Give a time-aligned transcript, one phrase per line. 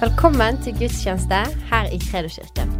[0.00, 1.38] Velkommen til gudstjeneste
[1.68, 2.70] her i Kredoskirken.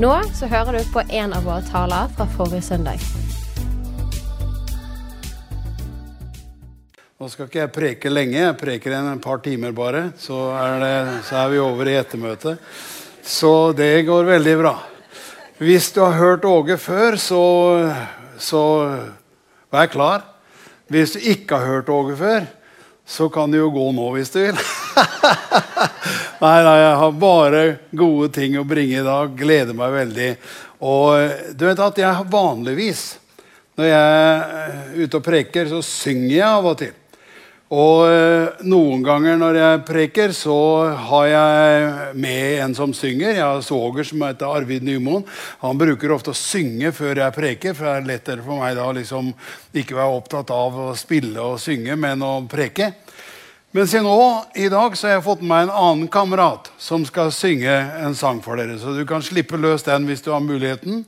[0.00, 3.02] Nå så hører du på en av våre taler fra forrige søndag.
[7.20, 10.06] Nå skal ikke jeg preke lenge, jeg preker en par timer bare.
[10.16, 12.64] Så er, det, så er vi over i ettermøtet.
[13.20, 14.74] Så det går veldig bra.
[15.60, 17.44] Hvis du har hørt Åge før, så,
[18.40, 18.64] så
[19.68, 20.24] vær klar.
[20.88, 22.50] Hvis du ikke har hørt Åge før,
[23.04, 24.66] så kan du jo gå nå hvis du vil.
[26.44, 27.62] nei, nei, jeg har bare
[27.96, 29.32] gode ting å bringe i dag.
[29.36, 30.30] Gleder meg veldig.
[30.86, 33.06] Og du vet at jeg vanligvis,
[33.76, 36.94] når jeg er ute og preker, så synger jeg av og til.
[37.74, 40.58] Og eh, noen ganger når jeg preker, så
[41.08, 43.32] har jeg med en som synger.
[43.34, 45.24] Jeg har svoger som heter Arvid Nymoen.
[45.64, 48.86] Han bruker ofte å synge før jeg preker, for det er lettere for meg da
[48.94, 49.32] liksom
[49.74, 52.92] ikke være opptatt av å spille og synge, men å preke.
[53.76, 57.02] Men se nå, i dag så har jeg fått med meg en annen kamerat som
[57.04, 58.78] skal synge en sang for dere.
[58.80, 61.02] Så du kan slippe løs den hvis du har muligheten.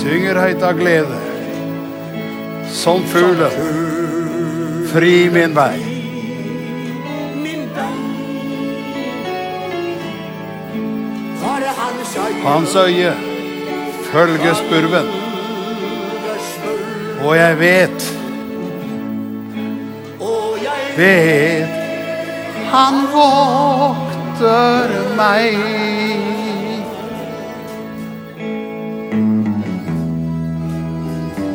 [0.00, 1.20] Synger høyt av glede.
[2.74, 3.54] Som fuglen.
[4.90, 5.78] Fri min vei.
[12.42, 13.35] Hans øye
[14.12, 15.10] følger spurven.
[17.24, 18.12] Og jeg vet
[20.96, 21.76] Vet
[22.70, 25.54] han vokter meg.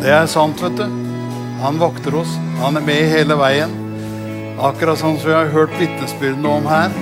[0.02, 0.88] Det er sant, vet du.
[1.62, 2.32] Han vokter oss.
[2.62, 3.76] Han er med hele veien.
[4.62, 6.96] Akkurat sånn som vi har hørt vitnesbyrdene om her.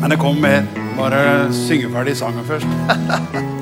[0.00, 0.88] Men det kommer mer.
[0.96, 1.20] Bare
[1.52, 3.52] synge ferdig sangen først.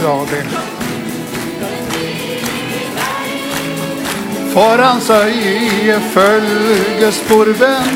[0.00, 0.82] takten litt,
[4.54, 7.88] For hans øye følger sporven,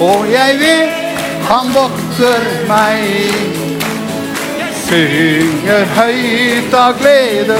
[0.00, 3.04] og jeg vet han vokter meg.
[4.86, 7.58] Synger høyt av glede,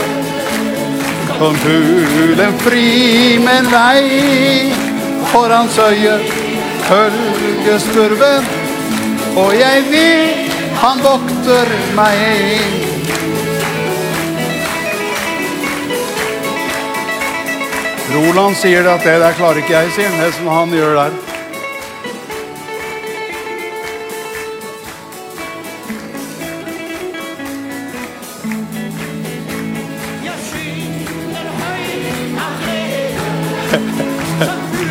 [1.37, 4.73] som fuglen fri med vei.
[5.35, 6.17] For hans øye
[6.89, 8.49] følger spurven,
[9.37, 10.47] og jeg vet
[10.81, 12.86] han vokter meg.
[18.15, 21.11] Roland sier at det der klarer ikke jeg, sier det som han gjør der.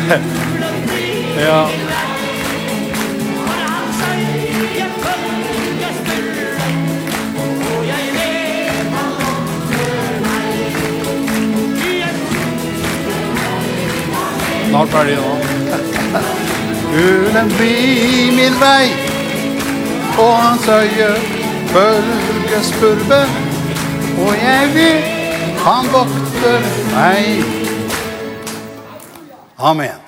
[0.08, 0.42] ja.
[15.06, 15.32] ferdig nå.
[16.86, 18.86] Fuglen blir min vei,
[20.18, 21.10] og hans øye
[21.70, 23.20] følger spurve.
[24.16, 25.02] Og jeg vil
[25.66, 27.44] han vokter meg.
[29.58, 30.02] Amen.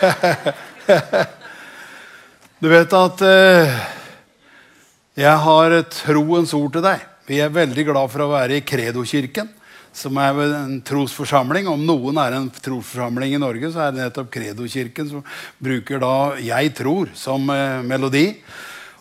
[2.60, 3.76] Du vet at eh,
[5.16, 7.06] jeg har troens ord til deg.
[7.24, 9.48] Vi er veldig glad for å være i Kredo-kirken
[9.92, 11.68] som er en trosforsamling.
[11.70, 15.24] Om noen er en trosforsamling i Norge, så er det nettopp Kredo-kirken som
[15.58, 18.36] bruker da 'Jeg tror' som eh, melodi.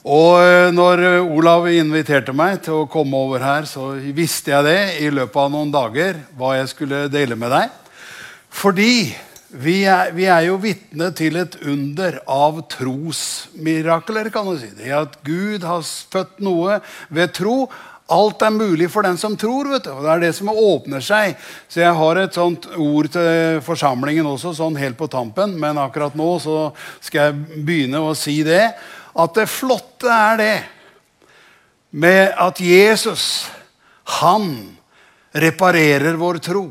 [0.04, 4.82] Og eh, når Olav inviterte meg til å komme over her, så visste jeg det
[5.06, 7.70] i løpet av noen dager hva jeg skulle dele med deg.
[8.50, 9.16] Fordi
[9.50, 14.70] vi er, vi er jo vitne til et under av trosmirakler, kan du si.
[14.78, 16.78] Det at Gud har født noe
[17.10, 17.64] ved tro.
[18.10, 19.70] Alt er mulig for den som tror.
[19.70, 19.92] vet du.
[19.92, 21.36] Og Det er det som åpner seg.
[21.68, 25.58] Så jeg har et sånt ord til forsamlingen også, sånn helt på tampen.
[25.60, 28.74] Men akkurat nå så skal jeg begynne å si det.
[29.16, 30.58] At det flotte er det
[31.92, 33.50] med at Jesus,
[34.22, 34.78] han
[35.34, 36.66] reparerer vår tro.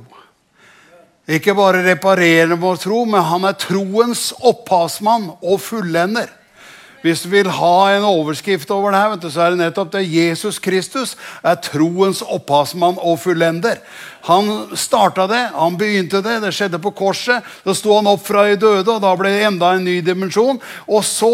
[1.28, 6.30] Ikke bare reparerer vår tro, men han er troens opphavsmann og fullender.
[7.02, 10.06] Hvis du vil ha en overskrift over det her, så er det nettopp det.
[10.08, 11.14] Jesus Kristus
[11.46, 13.78] er troens opphavsmann og fullender.
[14.28, 17.46] Han starta det, han begynte det, det skjedde på korset.
[17.64, 20.60] Så sto han opp fra de døde, og da ble det enda en ny dimensjon.
[20.88, 21.32] Og så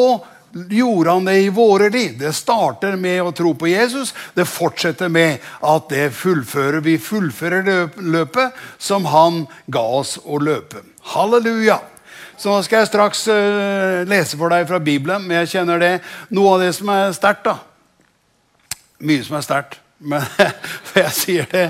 [0.70, 2.18] gjorde han det i våre liv.
[2.18, 4.14] Det starter med å tro på Jesus.
[4.34, 6.80] Det fortsetter med at det fullfører.
[6.80, 10.84] vi fullfører løpet som han ga oss å løpe.
[11.14, 11.93] Halleluja!
[12.36, 15.92] Så nå skal jeg straks uh, lese for deg fra Bibelen, men jeg kjenner det
[16.34, 17.46] noe av det som er sterkt.
[17.46, 17.58] da.
[19.04, 20.26] Mye som er sterkt, men
[21.04, 21.68] jeg sier det.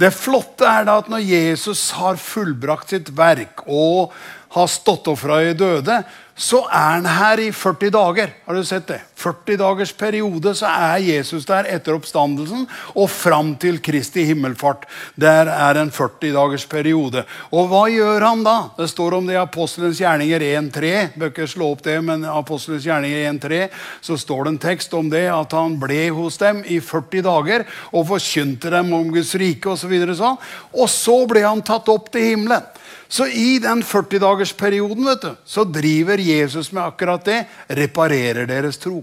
[0.00, 4.14] Det flotte er da at når Jesus har fullbrakt sitt verk og
[4.54, 6.00] har stått opp fra de døde,
[6.34, 8.32] så er han her i 40 dager.
[8.46, 8.98] Har du sett det?
[9.14, 12.64] 40 dagers periode så er Jesus der etter oppstandelsen
[12.98, 14.82] og fram til Kristi himmelfart.
[15.14, 17.22] Der er en 40 dagers periode.
[17.54, 18.56] Og hva gjør han da?
[18.76, 20.92] Det står om det i Apostelens gjerninger 1.3.
[21.14, 23.62] Bør ikke slå opp det, men Apostelens gjerninger 1.3
[24.02, 27.68] så står det en tekst om det at han ble hos dem i 40 dager
[27.92, 29.94] og forkynte dem om Guds rike osv.
[30.04, 30.40] Så sånn.
[30.74, 32.74] og så ble han tatt opp til himmelen.
[33.08, 35.06] Så i den 40-dagersperioden
[35.46, 37.44] så driver Jesus med akkurat det.
[37.68, 39.02] Reparerer deres tro.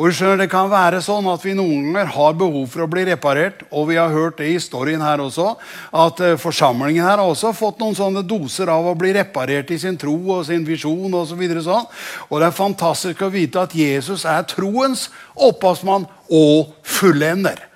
[0.00, 3.04] Og skjønner, Det kan være sånn at vi noen ganger har behov for å bli
[3.08, 3.62] reparert.
[3.70, 5.54] Og vi har hørt det i historien her også,
[5.92, 9.78] at uh, forsamlingen her har også fått noen sånne doser av å bli reparert i
[9.80, 11.40] sin tro og sin visjon osv.
[11.50, 11.88] Så sånn.
[12.28, 17.66] Og det er fantastisk å vite at Jesus er troens opphavsmann og fullender.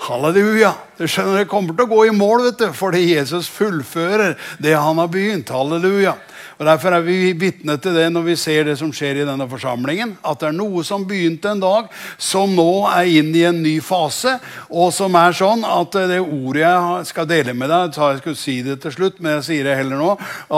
[0.00, 0.72] Halleluja!
[0.96, 4.72] Du skjønner, Det kommer til å gå i mål vet du, fordi Jesus fullfører det
[4.72, 5.52] han har begynt.
[5.52, 6.16] Halleluja.
[6.60, 9.46] Og Derfor er vi vitne til det når vi ser det som skjer i denne
[9.48, 10.12] forsamlingen.
[10.20, 11.88] At det er noe som begynte en dag,
[12.20, 14.34] som nå er inn i en ny fase.
[14.68, 18.58] Og som er sånn at det ordet jeg skal dele med deg Jeg skulle si
[18.66, 20.10] det til slutt, men jeg sier det heller nå.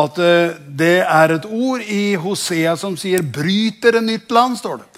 [0.02, 4.58] At eh, det er et ord i Hosea som sier 'bryter et nytt land'.
[4.58, 4.91] står det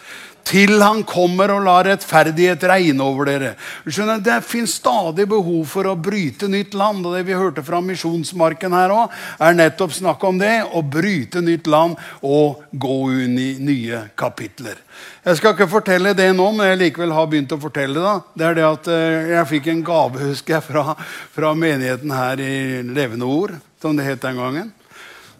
[0.45, 3.53] til han kommer og lar rettferdighet regne over dere.
[3.89, 7.05] Skjønner, det fins stadig behov for å bryte nytt land.
[7.07, 10.53] og Det vi hørte fra misjonsmarken her òg, er nettopp snakk om det.
[10.69, 14.79] Å bryte nytt land og gå inn i nye kapitler.
[15.25, 18.15] Jeg skal ikke fortelle det nå, men jeg likevel har begynt å fortelle det.
[18.37, 20.95] Det er det at eh, Jeg fikk en gave husker jeg, fra,
[21.35, 24.73] fra menigheten her i Levende Ord, som det het den gangen.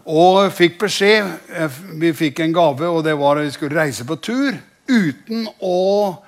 [0.05, 1.29] Og fikk beskjed.
[2.01, 4.57] Vi fikk en gave, og det var at vi skulle reise på tur
[4.87, 6.23] uten å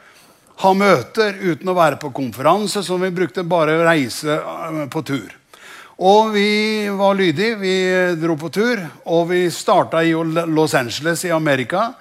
[0.58, 2.84] ha møter, uten å være på konferanse.
[2.84, 5.36] som vi brukte bare å reise eh, på tur.
[5.98, 7.56] Og vi var lydige.
[7.58, 7.76] Vi
[8.22, 10.14] dro på tur, og vi starta i
[10.46, 11.94] Los Angeles i Amerika.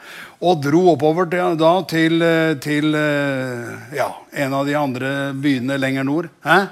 [0.44, 5.79] Og dro oppover til, da til, eh, til eh, ja, en av de andre byene
[5.81, 6.29] lenger nord.
[6.44, 6.67] Hæ?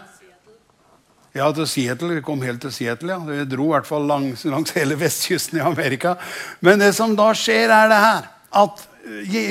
[1.34, 2.14] Ja, til Seattle.
[2.14, 3.16] Vi kom helt til Seattle.
[3.16, 3.18] ja.
[3.18, 6.16] Vi dro i hvert fall langs, langs hele vestkysten i Amerika.
[6.60, 8.84] Men det som da skjer, er det her at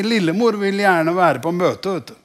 [0.03, 1.93] Lillemor vil gjerne være på møte.
[1.97, 2.15] vet du.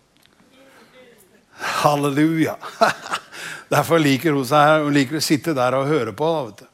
[1.83, 2.57] Halleluja.
[3.75, 4.85] Derfor liker hun seg her.
[4.87, 6.31] Hun liker å sitte der og høre på.
[6.49, 6.67] vet du.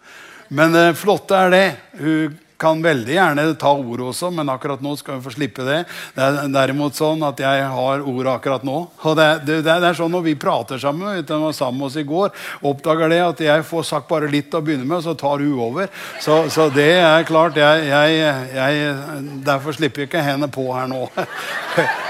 [0.54, 1.66] Men det flotte er det.
[1.98, 5.82] Hun kan veldig gjerne ta ordet også, men akkurat nå skal vi få slippe det.
[6.16, 8.78] Det er derimot sånn at jeg har ordet akkurat nå.
[9.04, 11.98] Og det, det, det er sånn Når vi prater sammen, vi var sammen med oss
[12.00, 12.32] i går,
[12.64, 15.60] oppdager det at jeg får sagt bare litt å begynne med, og så tar hun
[15.60, 15.90] over.
[16.22, 17.58] Så, så det er klart.
[17.60, 18.96] Jeg, jeg, jeg,
[19.44, 21.04] derfor slipper jeg ikke henne på her nå.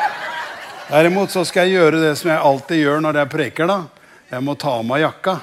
[0.95, 3.71] Derimot så skal jeg gjøre det som jeg alltid gjør når jeg preker.
[3.71, 3.81] da.
[4.31, 5.39] Jeg må ta av meg jakka.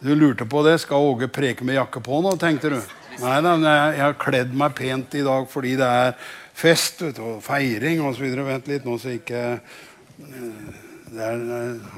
[0.00, 0.80] Du lurte på det.
[0.82, 2.80] Skal Åge preke med jakke på nå, tenkte du?
[3.20, 6.14] Nei da, jeg, har kledd meg pent i dag fordi det er
[6.56, 8.26] fest vet du, og feiring osv.
[8.46, 10.78] Vent litt nå, så ikke eh,
[11.16, 11.42] er,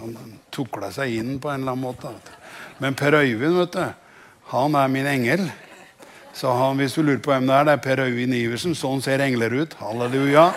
[0.01, 0.17] Han
[0.55, 2.13] tukla seg inn på en eller annen måte.
[2.83, 3.85] Men Per Øyvind, vet du,
[4.53, 5.47] han er min engel.
[6.35, 8.77] Så han, hvis du lurer på hvem det er, det er Per Øyvind Iversen.
[8.77, 9.77] Sånn ser engler ut.
[9.81, 10.49] Halleluja.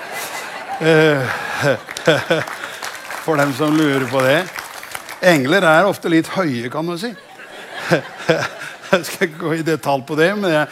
[0.81, 1.36] Eh,
[3.25, 4.39] for dem som lurer på det.
[5.25, 7.13] Engler er ofte litt høye, kan du si.
[8.95, 10.67] Jeg skal ikke gå i detalj på det, men jeg,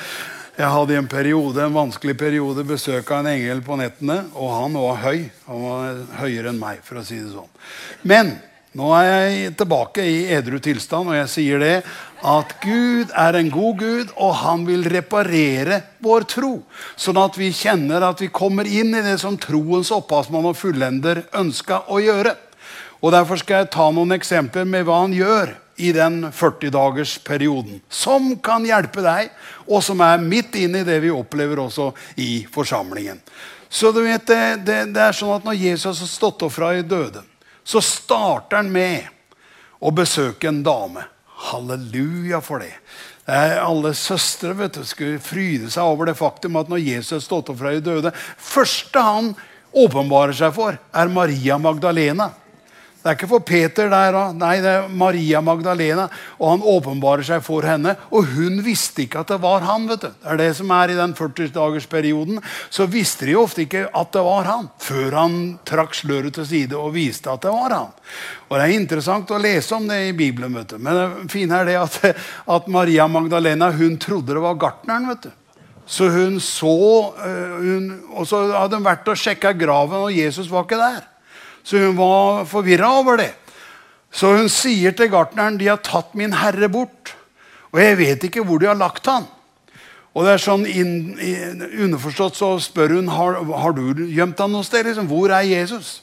[0.55, 4.53] jeg hadde i en periode, en vanskelig periode besøk av en engel på nettene, og
[4.53, 5.19] han var høy.
[5.49, 7.49] Han var høyere enn meg, for å si det sånn.
[8.07, 8.35] Men
[8.77, 11.73] nå er jeg tilbake i edru tilstand, og jeg sier det
[12.23, 16.53] at Gud er en god Gud, og han vil reparere vår tro.
[16.95, 21.25] Sånn at vi kjenner at vi kommer inn i det som troens opphavsmann og fullender
[21.43, 22.37] ønska å gjøre.
[23.03, 27.81] Og Derfor skal jeg ta noen eksempler med hva han gjør i den 40-dagersperioden.
[27.89, 29.31] Som kan hjelpe deg,
[29.67, 33.21] og som er midt inn i det vi opplever også i forsamlingen.
[33.73, 36.75] Så du vet, det, det, det er sånn at Når Jesus har stått opp fra
[36.77, 37.23] i døde,
[37.65, 39.07] så starter han med
[39.81, 41.07] å besøke en dame.
[41.49, 42.75] Halleluja for det.
[43.25, 47.49] Alle søstre vet du, skulle fryde seg over det faktum at når Jesus har stått
[47.53, 49.29] opp fra de døde Første han
[49.73, 52.29] åpenbarer seg for, er Maria Magdalena.
[53.03, 56.05] Det er ikke for Peter der, nei, det er Maria Magdalena.
[56.37, 57.97] Og han åpenbarer seg for henne.
[58.15, 59.89] Og hun visste ikke at det var han.
[59.89, 60.07] vet du.
[60.07, 62.39] Det er det som er i den 40-dagersperioden.
[62.71, 66.79] Så visste de ofte ikke at det var han, før han trakk sløret til side
[66.79, 67.93] og viste at det var han.
[68.47, 70.55] Og Det er interessant å lese om det i Bibelen.
[70.55, 70.79] vet du.
[70.79, 71.99] Men det fine er det at,
[72.47, 75.11] at Maria Magdalena hun trodde det var gartneren.
[75.11, 75.31] vet du.
[75.85, 76.77] Så hun så
[77.19, 81.09] øh, hun, Og så hadde hun vært og sjekka graven, og Jesus var ikke der.
[81.63, 83.31] Så hun var forvirra over det.
[84.13, 87.15] Så hun sier til gartneren de har tatt min herre bort,
[87.73, 89.25] og jeg vet ikke hvor de har lagt han.
[90.13, 90.91] Og det er sånn inn,
[91.81, 94.85] Underforstått så spør hun har, har du gjemt han noe sted.
[94.85, 95.09] Liksom?
[95.09, 95.95] Hvor er Jesus?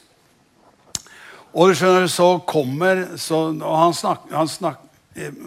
[1.54, 4.82] Og du skjønner, så kommer så, og han snak, han snak,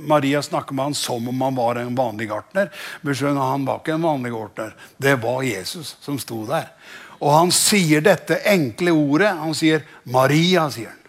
[0.04, 2.72] Maria snakker med han som om han var en vanlig gartner.
[3.02, 4.74] Men skjønner, han var ikke en vanlig gartner.
[5.00, 6.72] Det var Jesus som sto der.
[7.20, 9.34] Og han sier dette enkle ordet.
[9.38, 10.70] Han sier 'Maria'.
[10.72, 11.00] sier han.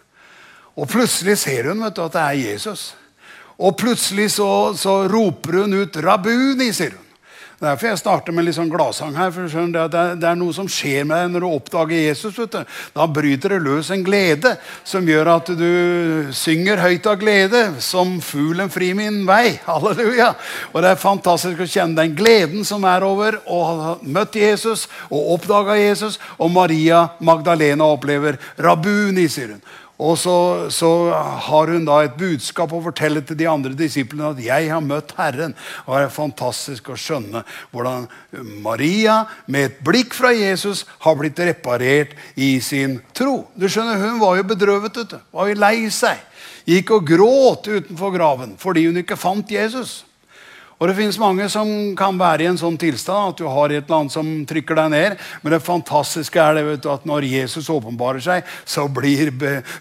[0.77, 2.95] Og plutselig ser hun vet du, at det er Jesus.
[3.59, 7.04] Og plutselig så, så roper hun ut 'Rabuni', sier hun.
[7.61, 9.31] Derfor jeg starter med litt sånn gladsang her.
[9.31, 12.41] for det, er, det er noe som skjer med deg når du oppdager Jesus.
[12.95, 17.63] Da bryter det løs en glede som gjør at du synger høyt av glede.
[17.85, 19.55] Som fuglen fri min vei.
[19.69, 20.33] Halleluja.
[20.73, 24.89] Og Det er fantastisk å kjenne den gleden som er over å ha møtt Jesus
[25.11, 26.19] og oppdaga Jesus.
[26.39, 29.65] Og Maria Magdalena opplever Rabuni, sier hun.
[29.99, 30.37] Og så,
[30.75, 34.81] så, har hun da et budskap å fortelle til de andre disiplene at 'jeg har
[34.83, 35.55] møtt Herren'.
[35.87, 38.09] Og det er fantastisk å skjønne hvordan
[38.63, 43.47] Maria med et blikk fra Jesus har blitt reparert i sin tro.
[43.55, 44.97] Du skjønner, Hun var jo bedrøvet.
[44.97, 45.19] Vet du.
[45.33, 46.19] Var jo lei seg.
[46.67, 50.05] Gikk og gråt utenfor graven fordi hun ikke fant Jesus.
[50.79, 53.85] Og det finnes mange som kan være i en sånn tilstand at du har et
[53.85, 55.17] eller annet som trykker deg ned.
[55.43, 59.31] Men det fantastiske er det, du, at når Jesus åpenbarer seg, så blir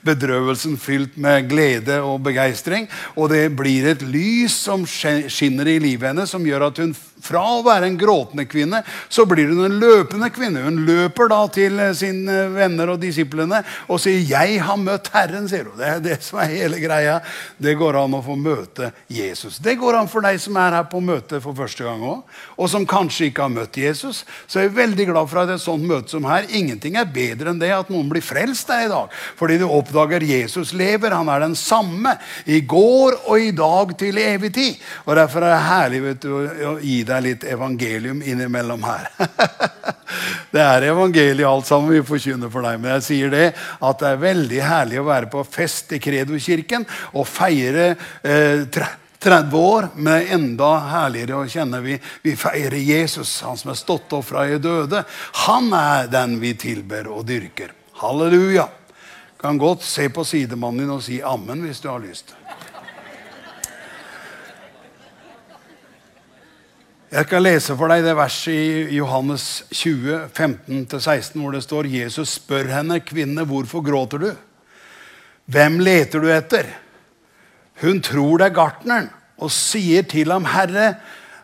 [0.05, 2.87] bedrøvelsen fylt med glede og begeistring.
[3.17, 6.93] Og det blir et lys som skinner i livet hennes, som gjør at hun
[7.23, 10.65] fra å være en gråtende kvinne, så blir hun en løpende kvinne.
[10.65, 15.47] Hun løper da til sine venner og disiplene og sier 'Jeg har møtt Herren'.
[15.49, 15.77] sier hun.
[15.77, 17.21] Det er det som er hele greia.
[17.59, 19.57] Det går an å få møte Jesus.
[19.59, 22.23] Det går an for deg som er her på møte for første gang òg,
[22.57, 24.25] og som kanskje ikke har møtt Jesus.
[24.47, 27.49] Så jeg er veldig glad for at et sånt møte som her Ingenting er bedre
[27.49, 29.09] enn det at noen blir frelst der i dag.
[29.39, 31.15] Fordi du oppdager Jesus lever.
[31.15, 34.75] Han er den samme i går og i dag til evig tid.
[35.05, 39.07] Og Derfor er det herlig vet du, å gi deg deg litt evangelium innimellom her.
[40.53, 42.81] det er evangeliet alt sammen vi forkynner for deg.
[42.81, 46.85] Men jeg sier det at det er veldig herlig å være på fest i Kredo-kirken
[47.13, 47.93] og feire
[48.25, 48.67] eh,
[49.23, 54.11] 30 år, men enda herligere å kjenne vi, vi feirer Jesus, han som er stått
[54.17, 55.03] opp fra de døde.
[55.47, 57.71] Han er den vi tilber og dyrker.
[58.03, 58.67] Halleluja.
[59.39, 62.35] Kan godt se på sidemannen din og si ammen hvis du har lyst.
[67.13, 72.39] Jeg skal lese for deg det verset i Johannes 20, 15-16, hvor det står Jesus
[72.39, 74.31] spør henne, 'Kvinne, hvorfor gråter du?'
[75.45, 76.71] 'Hvem leter du etter?'
[77.83, 80.95] Hun tror det er gartneren og sier til ham, 'Herre,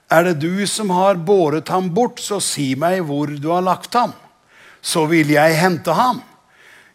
[0.10, 3.94] er det du som har båret ham bort, så si meg hvor du har lagt
[3.94, 4.18] ham.'
[4.82, 6.24] 'Så vil jeg hente ham.'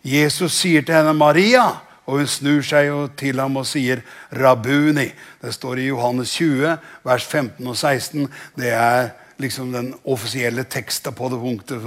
[0.02, 5.12] Jesus sier til henne, 'Maria.' Og hun snur seg til ham og sier 'Rabuni'.
[5.42, 8.28] Det står i Johannes 20, vers 15 og 16.
[8.56, 11.80] Det er liksom den offisielle teksten på det punktet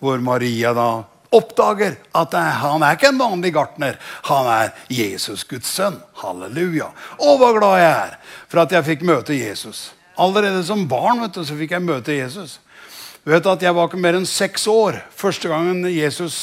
[0.00, 3.98] hvor Maria da oppdager at han er ikke en vanlig gartner.
[4.26, 6.00] Han er Jesus, Guds sønn.
[6.22, 6.90] Halleluja.
[7.18, 8.16] Å, hva glad jeg er
[8.48, 9.92] for at jeg fikk møte Jesus.
[10.20, 12.58] Allerede som barn vet du, så fikk jeg møte Jesus.
[13.24, 16.34] Du vet at Jeg var ikke mer enn seks år første gangen Jesus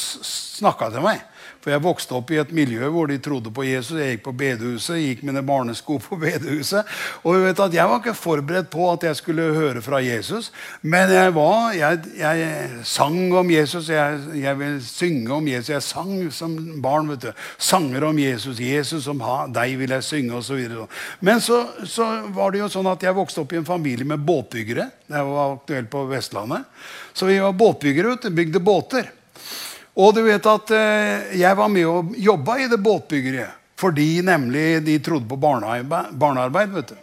[0.57, 1.24] snakka til meg.
[1.64, 3.98] For jeg vokste opp i et miljø hvor de trodde på Jesus.
[4.00, 6.88] Jeg gikk på bedehuset, gikk mine barnesko på bedehuset.
[7.24, 10.52] Og vet at jeg var ikke forberedt på at jeg skulle høre fra Jesus.
[10.82, 13.90] Men jeg var, jeg, jeg sang om Jesus.
[13.90, 15.74] Jeg, jeg, vil synge om Jesus.
[15.74, 17.10] Jeg sang som barn.
[17.12, 17.44] vet du.
[17.58, 18.62] Sanger om Jesus.
[18.62, 19.24] Jesus om
[19.54, 20.88] deg vil jeg synge, osv.
[21.20, 24.24] Men så, så var det jo sånn at jeg vokste opp i en familie med
[24.28, 24.90] båtbyggere.
[25.08, 26.68] Jeg var aktuelt på Vestlandet.
[27.14, 28.16] Så vi var båtbyggere.
[28.16, 29.16] vet Bygde båter.
[29.98, 33.56] Og du vet at eh, jeg var med og jobba i det båtbyggeriet.
[33.77, 36.74] Fordi nemlig de trodde på barnearbeid.
[36.74, 36.96] vet du.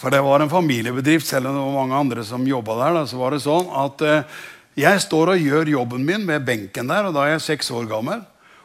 [0.00, 2.94] For det var en familiebedrift, selv om det var mange andre som jobba der.
[2.98, 4.38] Da, så var det sånn at eh,
[4.76, 7.88] jeg står og gjør jobben min med benken der, og da er jeg seks år
[7.88, 8.24] gammel.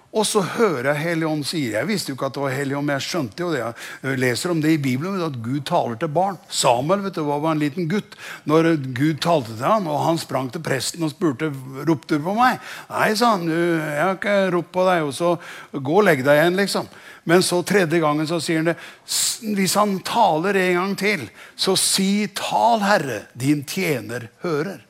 [0.09, 2.97] Og så hører jeg Helligånd sier Jeg visste jo ikke at det var Helligånd, men
[2.97, 3.61] jeg skjønte jo det.
[4.01, 6.39] Jeg leser om det i Bibelen, at Gud taler til barn.
[6.49, 8.17] Samuel vet du, var en liten gutt
[8.49, 11.51] når Gud talte til han, og han sprang til presten og spurte
[11.85, 12.57] ropte du på meg.
[12.89, 13.45] Nei, sa han.
[13.53, 15.05] Jeg har ikke ropt på deg.
[15.05, 15.35] Og så
[15.77, 16.89] gå og legg deg igjen, liksom.
[17.29, 18.79] Men så tredje gangen så sier han det.
[19.59, 24.88] Hvis han taler en gang til, så si 'Tal, Herre, din tjener hører'.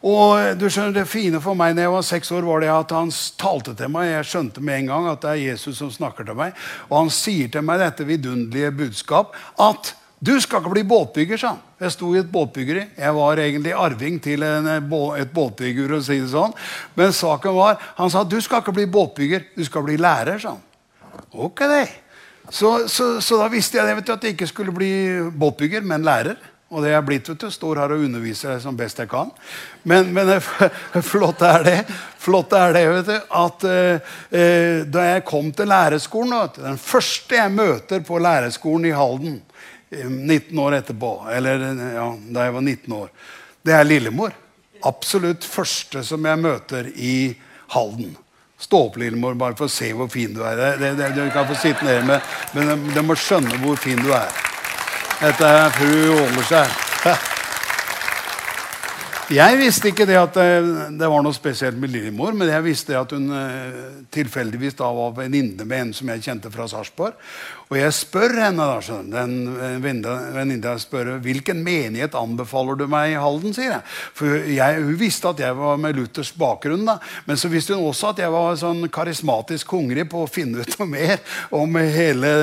[0.00, 2.92] Og du skjønner, Det fine for meg når jeg var seks år, var det at
[2.96, 4.08] han talte til meg.
[4.08, 6.54] Jeg skjønte med en gang at det er Jesus som snakker til meg.
[6.88, 11.54] Og han sier til meg dette vidunderlige budskap at du skal ikke bli båtbygger, sa
[11.54, 11.60] han.
[11.80, 12.82] Jeg sto i et båtbyggeri.
[13.00, 15.94] Jeg var egentlig arving til en, et båtbygger.
[15.96, 16.52] å si det sånn.
[16.96, 20.38] Men saken var, han sa du skal ikke bli båtbygger, du skal bli lærer.
[20.38, 20.60] sa han.
[21.32, 21.88] Ok, det.
[22.50, 24.92] Så, så, så da visste jeg det, du, at jeg ikke skulle bli
[25.32, 26.36] båtbygger, men lærer.
[26.70, 27.50] Og det er blitt, vet du.
[27.50, 29.32] Står her og underviser som best jeg kan.
[29.82, 30.36] Men, men
[31.10, 31.78] flott er det
[32.20, 37.52] flott er det vet du, at eh, da jeg kom til lærerskolen Den første jeg
[37.54, 39.40] møter på lærerskolen i Halden
[39.90, 41.64] 19 eh, år etterpå, eller
[41.96, 43.08] ja, da jeg var 19 år,
[43.66, 44.36] det er Lillemor.
[44.86, 47.34] Absolutt første som jeg møter i
[47.74, 48.14] Halden.
[48.60, 50.60] Stå opp, Lillemor, bare for å se hvor fin du er.
[50.78, 52.20] Det, det, du kan få sitte nede
[52.54, 54.30] men du må skjønne hvor fin du er.
[55.20, 56.70] Dette er fru Åleskjær.
[59.30, 60.38] Jeg visste ikke det at
[60.96, 65.12] det var noe spesielt med Lillemor, men jeg visste at hun eh, tilfeldigvis da var
[65.20, 67.20] venninne med en som jeg kjente fra Sarpsborg.
[67.68, 69.36] Og jeg spør henne da, den
[69.84, 73.52] venninna spør hvilken menighet anbefaler du meg i Halden.
[73.54, 73.86] sier jeg.
[74.16, 76.96] For jeg, Hun visste at jeg var med Luthers bakgrunn, da.
[77.28, 80.78] men så visste hun også at jeg var sånn karismatisk hungrig på å finne ut
[80.80, 81.18] noe mer
[81.52, 82.38] om hele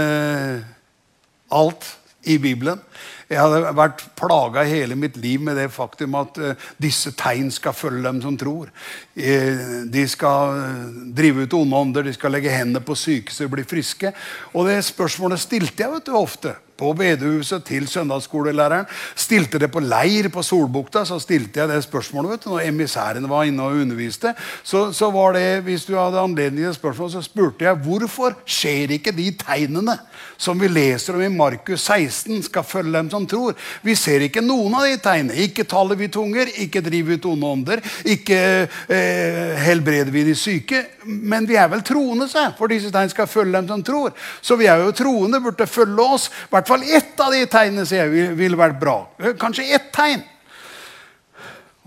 [1.50, 1.96] alt
[2.27, 2.81] i Bibelen.
[3.27, 7.75] Jeg hadde vært plaga hele mitt liv med det faktum at uh, disse tegn skal
[7.75, 8.69] følge dem som tror.
[9.17, 13.43] Uh, de skal uh, drive ut onde ånder, de skal legge hendene på syke så
[13.43, 14.13] de blir friske.
[14.53, 18.86] Og det spørsmålet stilte jeg vet du, ofte på bedehuset til søndagsskolelæreren.
[19.17, 22.31] Stilte det på leir på Solbukta, så stilte jeg det spørsmålet.
[22.31, 26.19] vet du, Når emissærene var inne og underviste, så, så, var det, hvis du hadde
[26.19, 29.98] anledning til spørsmål, så spurte jeg hvorfor skjer ikke de tegnene
[30.38, 33.55] som vi leser om i Markus 16, skal følge dem som tror.
[33.81, 35.39] Vi ser ikke noen av de tegnene.
[35.47, 40.84] Ikke taler vi tunger, ikke driver ut onde ånder, ikke eh, helbreder vi de syke.
[41.08, 44.13] Men vi er vel troende, seg, for disse tegn skal følge dem som tror.
[44.41, 46.30] Så vi er jo troende, burde følge oss.
[46.30, 48.99] I hvert fall ett av de tegnene sier jeg, ville vært bra.
[49.39, 50.25] Kanskje ett tegn.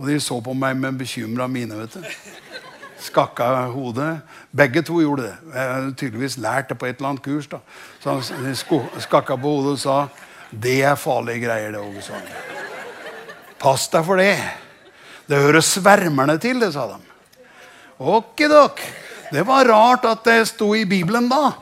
[0.01, 1.77] Og de så på meg med bekymra mine.
[1.77, 2.05] vet du.
[3.01, 4.21] Skakka hodet.
[4.57, 5.35] Begge to gjorde det.
[5.55, 7.47] Jeg hadde tydeligvis lært det på et eller annet kurs.
[7.47, 7.61] da.
[8.01, 8.55] Så de
[9.01, 10.09] skakka på hodet og sa
[10.51, 12.35] det er farlige greier, det, Åge Svange.
[13.61, 14.35] Pass deg for det.
[15.31, 16.99] Det hører svermerne til, det, sa de.
[18.01, 18.81] Okidok.
[19.31, 21.53] Det var rart at det sto i Bibelen da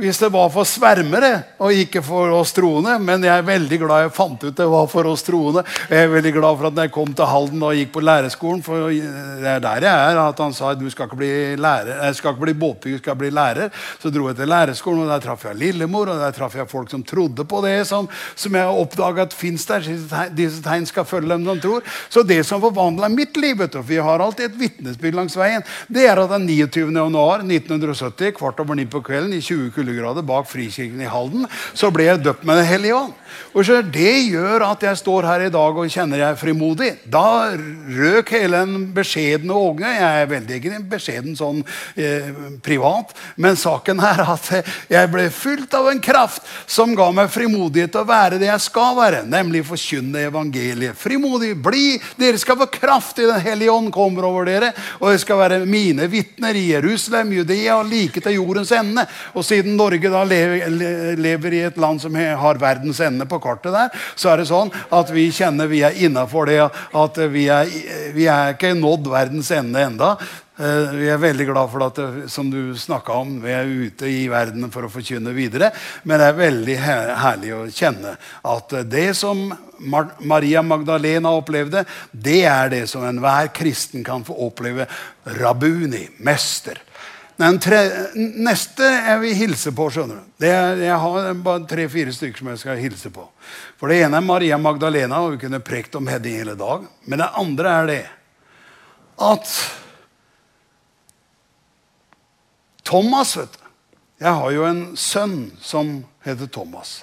[0.00, 2.94] hvis det var for svermere og ikke for oss troende.
[3.02, 5.64] Men jeg er veldig glad jeg fant ut det var for oss troende.
[5.90, 8.62] Jeg er veldig glad for at når jeg kom til Halden og gikk på lærerskolen
[8.64, 10.20] For det er der jeg er.
[10.22, 13.18] At han sa du skal ikke bli, lærer, jeg skal ikke bli båtbygger, du skal
[13.20, 13.68] bli lærer.
[14.00, 16.14] Så dro jeg til lærerskolen, og der traff jeg Lillemor.
[16.14, 19.84] Og der traff jeg folk som trodde på det som, som jeg oppdaga fins der.
[20.32, 21.84] Disse tegn skal følge dem som tror.
[22.08, 25.36] Så det som forvandla mitt liv, vet du, for vi har alltid et vitnesbyrd langs
[25.36, 26.88] veien, det er at den 29.
[26.88, 31.90] januar 1970, kvart over ni på kvelden, i 20 kuldegrader bak Frikirken i Halden, så
[31.94, 33.18] ble jeg døpt med Den hellige ånd.
[33.52, 36.90] Og så Det gjør at jeg står her i dag og kjenner jeg er frimodig.
[37.10, 39.90] Da røk hele den beskjedne Ågne.
[39.92, 41.60] Jeg er veldig ikke beskjeden sånn
[41.96, 42.30] eh,
[42.64, 44.48] privat, men saken er at
[44.92, 48.64] jeg ble fylt av en kraft som ga meg frimodighet til å være det jeg
[48.64, 50.96] skal være, nemlig forkynne evangeliet.
[50.98, 51.98] Frimodig, bli!
[52.20, 55.60] Dere skal få kraft i Den hellige ånd kommer over dere, og dere skal være
[55.68, 59.04] mine vitner i Jerusalem, Judea og like til jordens ende.
[59.36, 64.04] Og siden Norge da lever, i et land som har verdens ende på kartet der,
[64.14, 66.60] så er det sånn at vi kjenner vi er innafor det.
[66.96, 67.68] At vi er,
[68.14, 70.16] vi er ikke nådd verdens ende enda.
[70.62, 71.98] Eh, vi er veldig glad for at
[72.30, 72.74] som du
[73.14, 75.72] om, vi er ute i verden for å forkynne videre.
[76.04, 78.16] Men det er veldig herlig å kjenne
[78.52, 79.48] at det som
[80.20, 84.86] Maria Magdalena opplevde, det er det som enhver kristen kan få oppleve.
[85.40, 86.78] Rabuni, mester.
[87.42, 87.78] Den tre,
[88.14, 90.26] neste jeg vil hilse på skjønner du.
[90.38, 93.24] Det jeg har bare tre-fire stykker som jeg skal hilse på.
[93.80, 96.84] For Det ene er Maria Magdalena, og vi kunne prekt om henne hele dag.
[97.10, 98.02] Men det andre er det
[99.22, 99.56] at
[102.86, 103.58] Thomas vet du,
[104.22, 107.02] Jeg har jo en sønn som heter Thomas.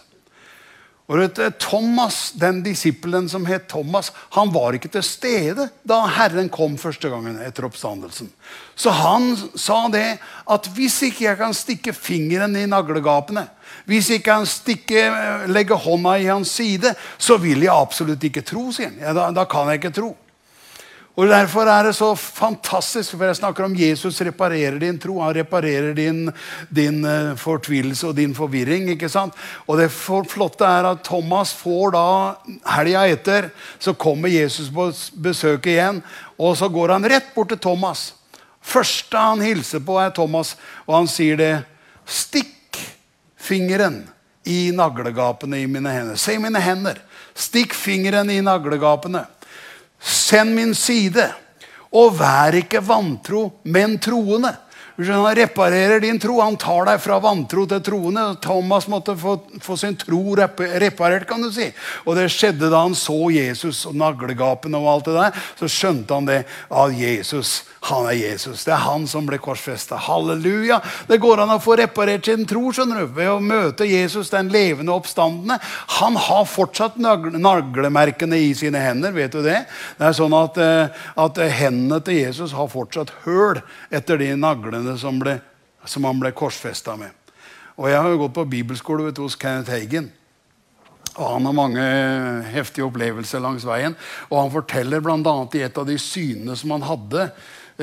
[1.09, 6.51] Og vet Thomas, Den disippelen som het Thomas, han var ikke til stede da Herren
[6.53, 8.29] kom første gangen etter oppstandelsen.
[8.77, 13.47] Så han sa det at hvis ikke jeg kan stikke fingeren i naglegapene,
[13.89, 15.01] hvis ikke han stikke,
[15.49, 19.01] legge hånda i hans side, så vil jeg absolutt ikke tro, sier han.
[19.01, 20.13] Ja, da, da kan jeg ikke tro.
[21.19, 25.17] Og Derfor er det så fantastisk, for jeg snakker om Jesus reparerer din tro.
[25.19, 26.29] Han reparerer din,
[26.71, 28.87] din uh, fortvilelse og din forvirring.
[28.93, 29.35] ikke sant?
[29.67, 32.05] Og det flotte er at Thomas får da
[32.77, 34.87] helga etter så kommer Jesus på
[35.19, 35.99] besøk igjen,
[36.39, 38.13] og så går han rett bort til Thomas.
[38.63, 40.53] Første han hilser på, er Thomas,
[40.87, 41.51] og han sier det.
[42.07, 42.79] Stikk
[43.35, 44.05] fingeren
[44.47, 46.15] i naglegapene i mine hender.
[46.15, 47.03] Se mine hender.
[47.35, 49.25] Stikk fingeren i naglegapene.
[49.99, 51.27] Send min side,
[51.91, 54.53] og vær ikke vantro, men troende.
[54.99, 56.41] Han reparerer din tro.
[56.41, 58.25] Han tar deg fra vantro til troende.
[58.43, 61.69] Thomas måtte få, få, sin tro reparert, kan du si.
[62.03, 65.43] Og det skjedde da han så Jesus og naglegapene og alt det der.
[65.59, 68.65] Så skjønte han det av Jesus han er Jesus.
[68.67, 69.95] Det er han som ble korsfesta.
[70.03, 70.81] Halleluja!
[71.07, 74.51] Det går an å få reparert sin tro skjønner du, ved å møte Jesus, den
[74.51, 75.59] levende oppstandende.
[75.99, 79.15] Han har fortsatt naglemerkene i sine hender.
[79.15, 79.65] vet du Det
[79.97, 83.61] Det er sånn at, eh, at hendene til Jesus har fortsatt høl
[83.91, 85.39] etter de naglene som, ble,
[85.85, 87.11] som han ble korsfesta med.
[87.77, 90.11] Og Jeg har jo gått på bibelskole vet du, hos Kenneth Hagen.
[91.15, 91.85] Og Han har mange
[92.51, 93.95] heftige opplevelser langs veien.
[94.29, 95.47] Og Han forteller bl.a.
[95.53, 97.31] i et av de synene som han hadde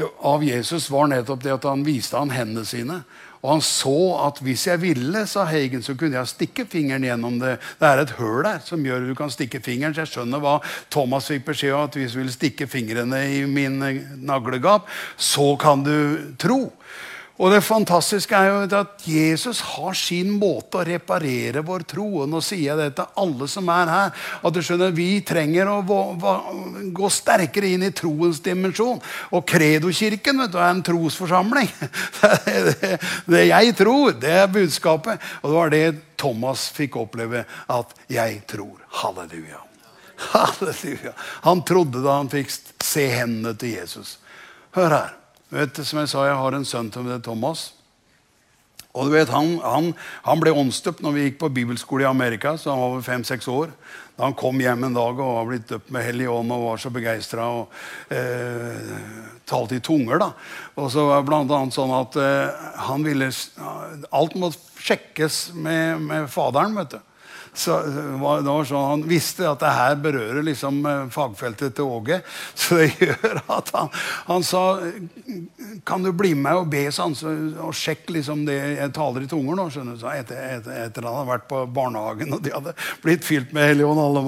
[0.05, 3.01] av Jesus, var nettopp det at han viste han hendene sine.
[3.47, 7.37] Og han så at hvis jeg ville, sa Hagen, så kunne jeg stikke fingeren gjennom
[7.39, 7.57] det.
[7.79, 9.95] Det er et høl der som gjør at du kan stikke fingeren.
[9.95, 10.57] Så jeg skjønner hva
[10.91, 13.79] Thomas fikk beskjed om, at hvis du vil stikke fingrene i min
[14.27, 16.61] naglegap, så kan du tro.
[17.37, 22.07] Og det fantastiske er jo at Jesus har sin måte å reparere vår tro.
[22.23, 25.69] Og nå sier jeg det til alle som er her, at du skjønner, vi trenger
[25.69, 25.83] å
[26.97, 29.03] gå sterkere inn i troens dimensjon.
[29.37, 31.71] Og Kredokirken vet du, er en trosforsamling.
[32.47, 32.97] Det,
[33.27, 35.23] det, jeg tror, det er budskapet.
[35.43, 35.85] Og det var det
[36.21, 37.45] Thomas fikk oppleve.
[37.69, 38.83] At 'jeg tror'.
[39.03, 39.61] Halleluja.
[40.33, 41.13] Halleluja.
[41.45, 42.51] Han trodde da han fikk
[42.83, 44.19] se hendene til Jesus.
[44.77, 45.15] Hør her.
[45.55, 47.69] Vet, som jeg sa, jeg har en sønn som heter Thomas.
[48.97, 49.93] Og du vet, Han, han,
[50.25, 52.57] han ble åndsdøpt når vi gikk på bibelskole i Amerika.
[52.57, 53.71] så han var fem-seks år.
[54.17, 56.81] Da han kom hjem en dag og var blitt døpt med Hellig Ånd og var
[56.81, 57.75] så begeistra og
[58.09, 58.95] eh,
[59.45, 60.19] talte i tunger.
[60.19, 60.31] da.
[60.81, 63.29] Og så var blant annet sånn at eh, han ville
[64.17, 66.79] Alt måtte sjekkes med, med faderen.
[66.81, 67.16] vet du.
[67.57, 67.77] Så
[68.21, 72.21] var sånn, Han visste at det her berører liksom eh, fagfeltet til Åge.
[72.55, 73.91] Så det gjør at han,
[74.27, 74.65] han, sa
[75.89, 77.33] Kan du bli med og be sånn, så,
[77.65, 79.69] og sjekke liksom det jeg taler i tunger nå?
[79.73, 83.27] skjønner du, så etter, etter, etter han hadde vært på barnehagen, og de hadde blitt
[83.27, 84.23] fylt med Helion alle.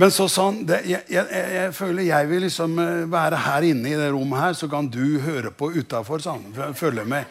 [0.00, 3.66] Men så sa han det, jeg, jeg, jeg, føler jeg vil liksom eh, være her
[3.68, 6.22] inne i det rommet her, så kan du høre på utafor.
[7.04, 7.24] Med.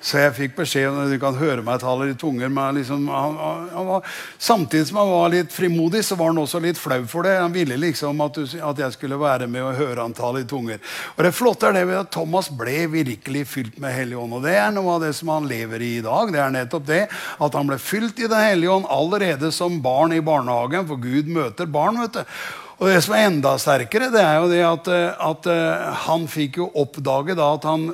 [0.00, 2.50] Så jeg fikk beskjed om at du kan høre meg tale i tunger.
[2.74, 3.38] Liksom, han,
[3.72, 4.16] han var,
[4.46, 7.36] samtidig som han var litt frimodig, så var han også litt flau for det.
[7.40, 10.48] Han ville liksom at, du, at jeg skulle være med og høre han tale i
[10.48, 10.82] tunger.
[11.16, 14.38] Og det flotte er det ved at Thomas ble virkelig fylt med Hellig Ånd.
[14.38, 16.30] Og det er noe av det som han lever i i dag.
[16.32, 20.14] Det er nettopp det at han ble fylt i Den hellige ånd allerede som barn
[20.14, 22.00] i barnehagen, for Gud møter barn.
[22.04, 22.38] vet du.
[22.76, 26.26] Og Det som er enda sterkere, det er jo det at, eh, at uh, han
[26.28, 27.86] fikk jo oppdage da at han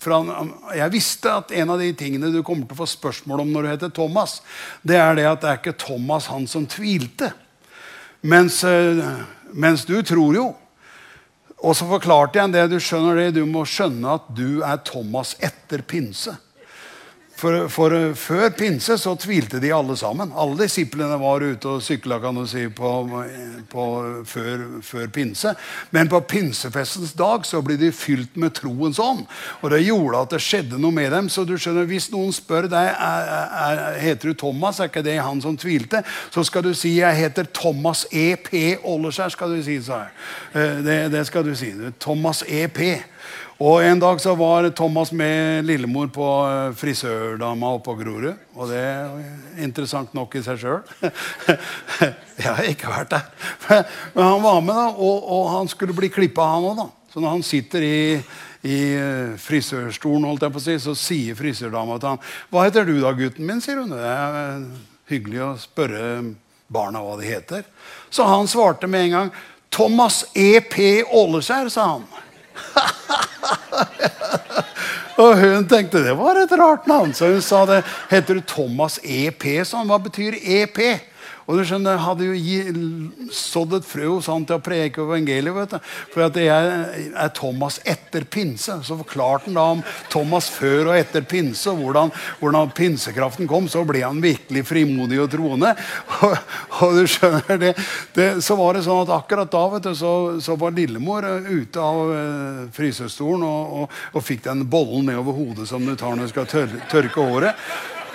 [0.00, 0.18] fra,
[0.76, 3.62] Jeg visste at en av de tingene du kommer til å få spørsmål om når
[3.62, 4.42] du heter Thomas,
[4.84, 7.32] det er det at det er ikke Thomas han som tvilte.
[8.20, 9.24] Mens, uh,
[9.56, 10.50] mens du tror jo.
[11.64, 12.68] Og så forklarte jeg det.
[12.72, 16.36] Du skjønner det, du må skjønne at du er Thomas etter pinse.
[17.40, 20.32] For, for, Før pinse så tvilte de alle sammen.
[20.36, 22.90] Alle disiplene var ute og sykla kan du si, på,
[23.70, 23.84] på,
[24.28, 25.54] før, før, pinse.
[25.94, 29.24] Men på pinsefestens dag så ble de fylt med troens ånd.
[29.62, 31.30] Og det gjorde at det skjedde noe med dem.
[31.32, 33.32] Så du skjønner, Hvis noen spør deg er,
[33.64, 37.16] er, heter du Thomas, er ikke det han som tvilte, så skal du si jeg
[37.22, 38.82] heter Thomas E.P.
[38.84, 39.32] Åleskjær.
[39.32, 40.12] skal du si så her.
[40.52, 41.72] Eh, det, det skal du si.
[42.00, 43.00] Thomas E.P.
[43.60, 48.38] Og En dag så var Thomas med lillemor på eh, frisørdama oppe på Grorud.
[48.56, 49.18] Og det er
[49.60, 50.78] interessant nok i seg sjøl.
[52.40, 53.26] Jeg har ikke vært der.
[54.14, 56.86] Men han var med, da, og, og han skulle bli klippa, han òg.
[57.12, 58.00] Så når han sitter i,
[58.64, 62.88] i eh, frisørstolen, holdt jeg på å si, så sier frisørdama til han, 'Hva heter
[62.88, 63.92] du da, gutten min?' sier hun.
[63.92, 64.68] Det er eh,
[65.12, 66.04] hyggelig å spørre
[66.72, 67.68] barna hva de heter.
[68.08, 69.34] Så han svarte med en gang
[69.68, 71.04] 'Thomas E.P.
[71.12, 72.08] Åleskjær', sa han.
[75.22, 77.82] og hun tenkte det var et rart navn, så hun sa det.
[78.12, 79.46] Heter du Thomas EP?
[79.66, 80.80] Sånn, hva betyr EP?
[81.50, 85.54] Og du skjønner, Jeg hadde jo sådd et frø hos han til å preke evangeliet.
[85.54, 85.78] vet du.
[86.14, 88.70] For at jeg er Thomas etter pinse.
[88.86, 89.82] Så forklarte han da om
[90.12, 93.66] Thomas før og etter pinse, og hvordan, hvordan pinsekraften kom.
[93.68, 95.74] Så ble han virkelig frimodig og troende.
[96.20, 96.36] Og,
[96.84, 97.74] og du skjønner, det,
[98.14, 101.48] det, Så var det sånn at akkurat da vet du, så, så var lillemor eh,
[101.50, 106.14] ute av uh, frysestolen og, og, og fikk den bollen nedover hodet som du tar
[106.14, 107.64] når du skal tør, tørke håret.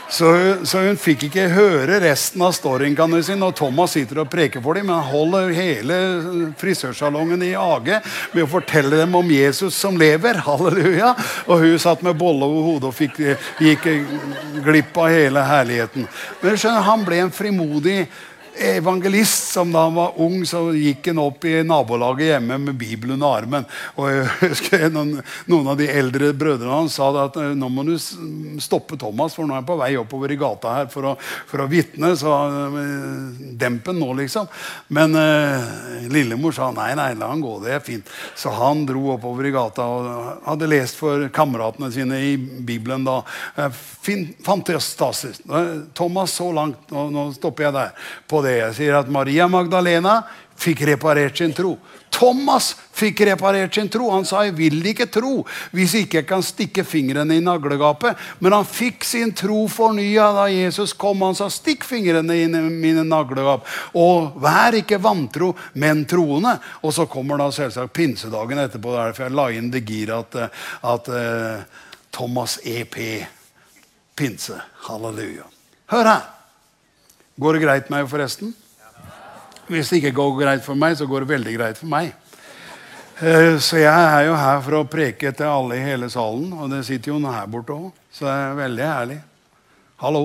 [0.09, 0.27] Så,
[0.63, 2.95] så, hun fikk ikke høre resten av storyen.
[2.95, 5.97] kan du si, Når Thomas sitter og preker for dem, men han holder hele
[6.59, 7.99] frisørsalongen i age
[8.33, 10.41] med å fortelle dem om Jesus som lever.
[10.47, 11.15] Halleluja.
[11.47, 13.19] Og hun satt med bolle over hodet og fikk,
[13.61, 13.89] gikk
[14.65, 16.07] glipp av hele herligheten.
[16.43, 17.99] Men skjønner, han ble en frimodig
[18.57, 19.51] evangelist.
[19.53, 23.37] som Da han var ung, så gikk han opp i nabolaget hjemme med Bibelen under
[23.37, 23.65] armen.
[23.95, 27.85] Og jeg husker noen, noen, av de eldre brødrene hans sa at eh, nå må
[27.87, 27.93] du
[28.61, 31.63] stoppe Thomas, for nå er han på vei oppover i gata her for å, for
[31.63, 32.13] å vitne.
[32.19, 34.49] Så eh, demp han nå, liksom.
[34.95, 37.57] Men eh, lillemor sa nei, nei, la han gå.
[37.65, 38.11] Det er fint.
[38.35, 43.21] Så han dro oppover i gata og hadde lest for kameratene sine i Bibelen da.
[44.05, 45.43] Fin, fantastisk.
[45.97, 47.93] Thomas så langt, nå, nå stopper jeg der.
[48.27, 48.58] på det.
[48.62, 50.21] Jeg sier at Maria Magdalena
[50.55, 51.75] fikk reparert sin tro.
[52.15, 54.10] Thomas fikk reparert sin tro.
[54.12, 58.15] Han sa 'jeg vil ikke tro hvis ikke jeg kan stikke fingrene i naglegapet'.
[58.39, 61.21] Men han fikk sin tro fornya da Jesus kom.
[61.21, 63.65] Han sa 'stikk fingrene i mine naglegap'.
[63.95, 66.60] Og vær ikke vantro, men troende.
[66.84, 68.91] Og så kommer da selvsagt pinsedagen etterpå.
[68.91, 70.51] Det er Derfor jeg la inn det giret at,
[70.84, 71.63] at uh,
[72.12, 73.27] Thomas EP
[74.15, 74.53] pinse.
[74.88, 75.43] Halleluja.
[75.88, 76.34] Hør her.
[77.35, 78.53] Går det greit med meg, forresten?
[79.67, 82.13] Hvis det ikke går greit for meg, så går det veldig greit for meg.
[83.19, 86.69] Eh, så jeg er jo her for å preke til alle i hele salen, og
[86.71, 87.89] det sitter jo noen her borte òg.
[88.07, 89.17] Så det er veldig herlig.
[89.99, 90.21] Hallo.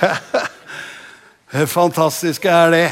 [1.76, 2.86] Fantastisk er det.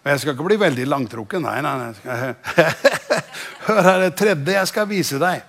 [0.00, 1.44] Og jeg skal ikke bli veldig langtrukken.
[1.44, 2.30] Nei, nei, nei.
[3.68, 5.44] Hør her, det tredje jeg skal vise deg,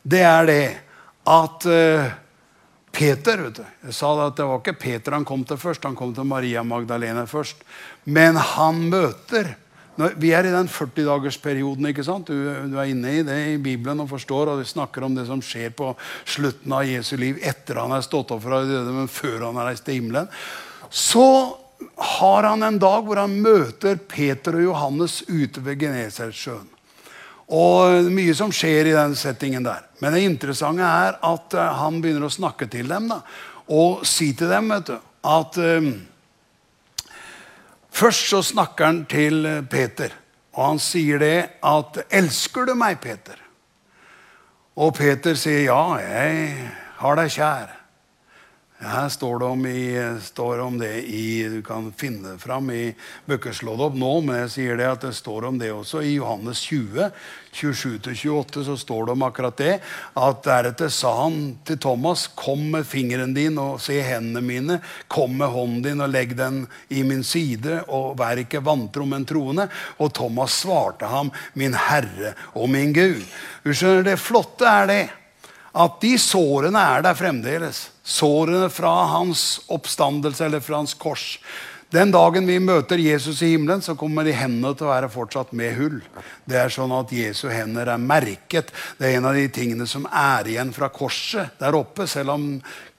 [0.00, 0.62] det er det
[1.28, 2.08] at uh,
[2.98, 3.64] Peter vet du.
[3.86, 6.64] Jeg sa at Det var ikke Peter han kom til først, han kom til Maria
[6.66, 7.62] Magdalena først.
[8.04, 9.54] Men han møter
[9.98, 11.88] Vi er i den 40-dagersperioden.
[11.90, 12.28] ikke sant?
[12.30, 15.24] Du, du, er inne i det i Bibelen og forstår, og du snakker om det
[15.26, 15.88] som skjer på
[16.22, 19.58] slutten av Jesu liv etter han er stått opp fra de døde, men før han
[19.58, 20.30] er reist til himmelen.
[20.86, 21.26] Så
[21.98, 26.77] har han en dag hvor han møter Peter og Johannes ute ved Genesaretsjøen.
[27.48, 29.86] Og mye som skjer i den settingen der.
[30.02, 33.22] Men det interessante er at uh, han begynner å snakke til dem da,
[33.72, 34.96] og si til dem vet du,
[35.28, 35.90] at um,
[37.98, 40.12] Først så snakker han til eh, Peter,
[40.54, 43.40] og han sier det at 'Elsker du meg, Peter?'
[44.78, 47.77] Og Peter sier, 'Ja, jeg har deg kjær'.
[48.78, 52.92] Her står det, om, i, står om det i Du kan finne fram i
[53.26, 53.56] bøker.
[53.74, 56.04] Opp nå, men jeg sier det at det står om det også.
[56.06, 57.08] I Johannes 20,
[57.58, 59.72] 27-28, så står det om akkurat det.
[60.14, 64.78] At deretter sa han til Thomas, kom med fingeren din og se hendene mine.
[65.10, 66.62] Kom med hånden din og legg den
[66.94, 69.66] i min side, og vær ikke vantro, men troende.
[69.98, 73.26] Og Thomas svarte ham, min Herre og min Gud.
[73.66, 75.04] Du skjønner, Det flotte er det
[75.78, 77.88] at de sårene er der fremdeles.
[78.08, 81.34] Sårene fra hans oppstandelse eller fra hans kors.
[81.92, 85.54] Den dagen vi møter Jesus i himmelen, så kommer de hendene til å være fortsatt
[85.56, 85.98] med hull.
[86.48, 88.72] Det er sånn at Jesu hender er merket.
[88.98, 92.04] Det er en av de tingene som er igjen fra korset der oppe.
[92.08, 92.48] Selv om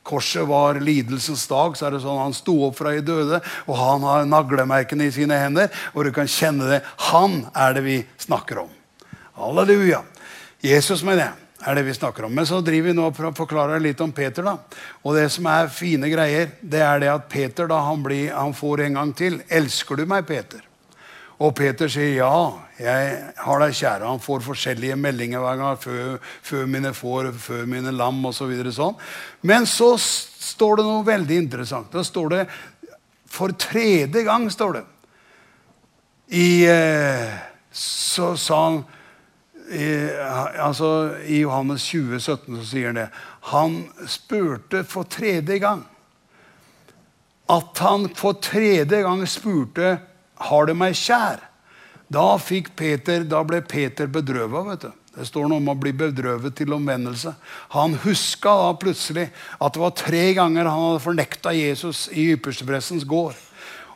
[0.06, 3.42] korset var lidelsens dag, så er det sånn at han sto opp fra de døde,
[3.70, 5.70] og han har naglemerkene i sine hender.
[5.94, 6.82] Og du kan kjenne det.
[7.12, 8.74] Han er det vi snakker om.
[9.38, 10.02] Halleluja.
[10.66, 12.34] Jesus, mener jeg er det vi snakker om.
[12.36, 14.44] Men så driver vi nå for å forklare litt om Peter.
[14.44, 14.58] da.
[15.04, 18.54] Og det som er fine greier, det er det at Peter da, han, blir, han
[18.54, 20.66] får en gang til 'Elsker du meg, Peter?'
[21.40, 24.08] Og Peter sier ja, jeg har deg kjære.
[24.08, 25.78] Han får forskjellige meldinger hver gang.
[25.78, 28.52] 'Før, før mine får, før mine lam osv.
[28.64, 28.96] Så sånn.
[29.42, 31.92] Men så står det noe veldig interessant.
[31.92, 32.48] Da står det
[33.30, 34.84] For tredje gang, står det.
[36.34, 37.30] I, eh,
[37.72, 38.84] så sa han
[39.70, 40.10] i,
[40.58, 43.10] altså, I Johannes 20, 17 så sier han det.
[43.52, 43.80] Han
[44.10, 45.84] spurte for tredje gang.
[47.50, 49.98] At han for tredje gang spurte
[50.50, 51.44] har du meg kjær.
[52.10, 54.64] Da, fikk Peter, da ble Peter bedrøva.
[54.72, 54.92] vet du.
[55.20, 57.34] Det står noe om å bli bedrøvet til omvendelse.
[57.76, 59.28] Han huska da plutselig
[59.60, 63.38] at det var tre ganger han hadde fornekta Jesus i ypperstepressens gård.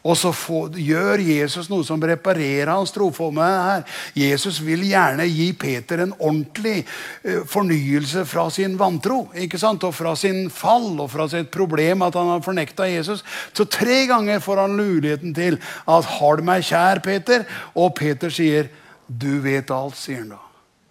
[0.04, 3.84] Og så får, gjør Jesus noe som reparerer hans troformede her.
[4.20, 9.30] Jesus vil gjerne gi Peter en ordentlig uh, fornyelse fra sin vantro.
[9.32, 9.84] ikke sant?
[9.88, 13.24] Og fra sin fall og fra sitt problem at han har fornekta Jesus.
[13.56, 18.30] Så tre ganger får han muligheten til at 'Har du meg kjær, Peter?' Og Peter
[18.30, 18.68] sier,
[19.08, 20.42] 'Du vet alt', sier han da.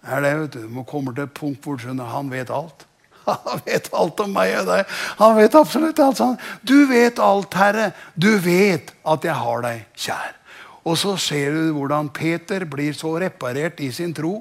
[0.02, 2.86] Er det, vet Du Du må komme til et punkt hvor han vet alt.
[3.26, 4.92] Han vet alt om meg og deg.
[5.20, 6.20] Han vet absolutt alt.
[6.20, 6.38] Sånn.
[6.66, 7.90] Du vet alt, Herre.
[8.14, 10.38] Du vet at jeg har deg kjær.
[10.82, 14.40] Og så ser du hvordan Peter blir så reparert i sin tro.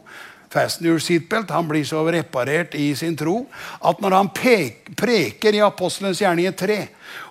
[0.52, 1.52] Fasten your seatbelt.
[1.54, 3.46] Han blir så reparert i sin tro
[3.88, 6.80] at når han preker i Apostelens gjerninger 3,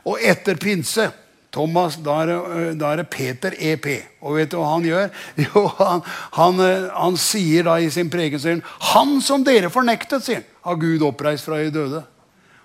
[0.09, 1.11] og etter pinse
[1.51, 3.87] Thomas, da er, det Peter EP.
[4.23, 5.11] Og vet du hva han gjør?
[5.49, 6.05] Jo, han,
[6.37, 6.63] han,
[6.95, 11.45] han sier da i sin preken 'Han som dere fornektet', sier han har Gud oppreist
[11.49, 12.05] fra de døde.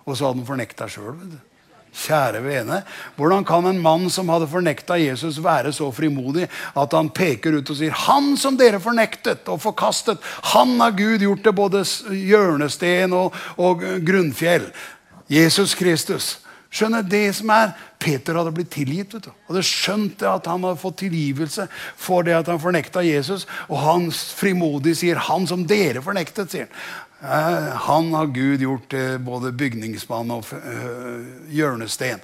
[0.06, 1.18] Og så hadde han fornekta sjøl.
[1.96, 2.82] Kjære vene,
[3.16, 7.70] hvordan kan en mann som hadde fornekta Jesus, være så frimodig at han peker ut
[7.70, 10.20] og sier 'Han som dere fornektet og forkastet,
[10.54, 14.74] han har Gud gjort til både hjørnesten og, og grunnfjell'.
[15.30, 16.45] Jesus Kristus.
[16.76, 19.14] Skjønner det som er Peter hadde blitt tilgitt.
[19.16, 19.32] vet du.
[19.48, 23.48] Hadde skjønt det at han hadde fått tilgivelse for det at han fornekta Jesus.
[23.70, 26.76] Og han frimodig sier 'Han som dere fornektet', sier han.
[27.24, 32.22] Eh, han har Gud gjort til både bygningsmann og eh, hjørnesten.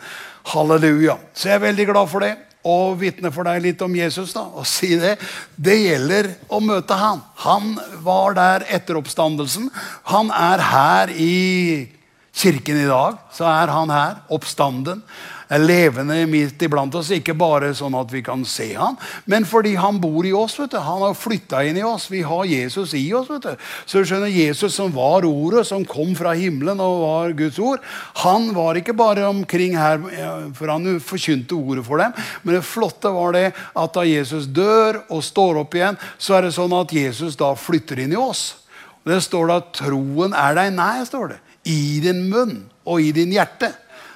[0.52, 1.18] Halleluja.
[1.34, 2.36] Så jeg er veldig glad for det.
[2.64, 5.16] Og vitne for deg litt om Jesus da, og si det.
[5.56, 7.24] Det gjelder å møte han.
[7.48, 9.72] Han var der etter oppstandelsen.
[10.12, 11.90] Han er her i
[12.42, 13.20] kirken i dag.
[13.34, 14.20] Så er han her.
[14.34, 15.04] Oppstanden
[15.52, 17.12] er levende midt iblant oss.
[17.14, 18.98] Ikke bare sånn at vi kan se han,
[19.30, 20.58] men fordi han bor i oss.
[20.60, 20.80] vet du.
[20.80, 22.08] Han har flytta inn i oss.
[22.12, 23.30] Vi har Jesus i oss.
[23.30, 23.68] vet du.
[23.86, 27.84] Så du skjønner, Jesus som var ordet, som kom fra himmelen og var Guds ord,
[28.24, 30.00] han var ikke bare omkring her,
[30.56, 32.16] for han forkynte ordet for dem.
[32.44, 36.48] Men det flotte var det at da Jesus dør og står opp igjen, så er
[36.48, 38.62] det sånn at Jesus da flytter inn i oss.
[39.04, 41.40] Det står da troen er deg nær, står det.
[41.66, 43.72] I din munn og i din hjerte.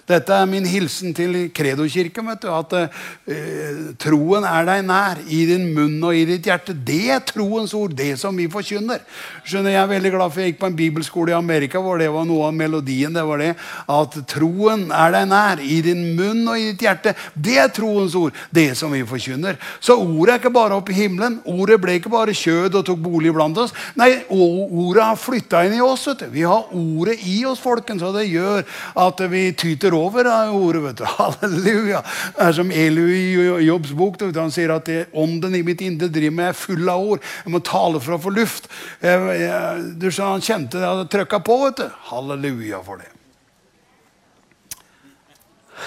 [0.05, 2.27] Dette er min hilsen til Kredokirken.
[2.29, 6.75] At eh, troen er deg nær, i din munn og i ditt hjerte.
[6.77, 9.01] Det er troens ord, det som vi forkynner.
[9.45, 12.11] Skjønner Jeg er veldig glad for jeg gikk på en bibelskole i Amerika hvor det
[12.13, 13.13] var noe av melodien.
[13.13, 13.55] det var det,
[13.89, 17.15] At troen er deg nær, i din munn og i ditt hjerte.
[17.33, 19.57] Det er troens ord, det som vi forkynner.
[19.79, 21.39] Så ordet er ikke bare oppe i himmelen.
[21.45, 23.73] Ordet ble ikke bare kjød og tok bolig blant oss.
[23.97, 26.05] Nei, ordet har flytta inn i oss.
[26.07, 26.29] vet du.
[26.35, 28.61] Vi har ordet i oss, folkens, og det gjør
[29.01, 30.83] at vi tyter over ordet.
[30.83, 31.05] vet du.
[31.17, 32.01] Halleluja.
[32.35, 34.19] Det er som Elu i Jobbs bok.
[34.19, 37.21] Du, han sier at ånden i mitt indre driver meg full av ord.
[37.45, 38.69] Jeg må tale for å få luft.
[39.03, 41.55] Jeg, jeg, du så Han kjente det hadde trykka på.
[41.65, 41.87] vet du.
[42.11, 43.09] Halleluja for det.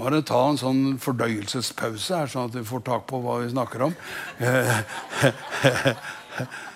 [0.00, 3.82] Bare ta en sånn fordøyelsespause her, sånn at du får tak på hva vi snakker
[3.90, 3.94] om.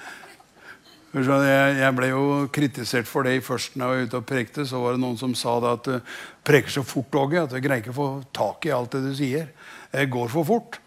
[1.15, 4.65] Jeg ble jo kritisert for det først når jeg var ute og prekte.
[4.67, 7.61] Så var det noen som sa det at du preker så fort, Åge, at du
[7.63, 9.53] greier ikke å få tak i alt det du sier.
[9.95, 10.81] Det går for fort.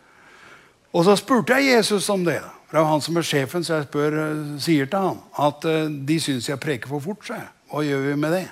[0.91, 2.41] Og så spurte jeg Jesus om det.
[2.67, 5.87] Det er han som er sjefen, så jeg spør, eh, sier til han at eh,
[5.87, 7.23] de syns jeg preker for fort.
[7.23, 7.47] Så jeg.
[7.71, 8.47] Hva gjør vi med det?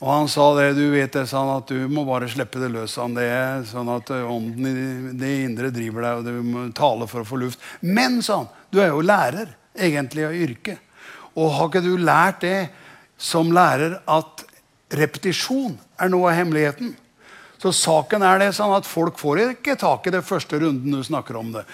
[0.00, 2.96] Og han sa det, du vet det, sånn at du må bare slippe det løs.
[2.96, 3.28] Sånn, det
[3.68, 7.28] sånn at eh, ånden i det indre driver deg, og du må tale for å
[7.28, 7.60] få luft.
[7.84, 10.78] Men, sa han, du er jo lærer egentlig av yrke.
[11.34, 12.58] Og har ikke du lært det
[13.18, 14.44] som lærer at
[14.94, 16.94] repetisjon er noe av hemmeligheten?
[17.58, 21.04] Så saken er det sånn at folk får ikke tak i det første runden du
[21.06, 21.64] snakker om det.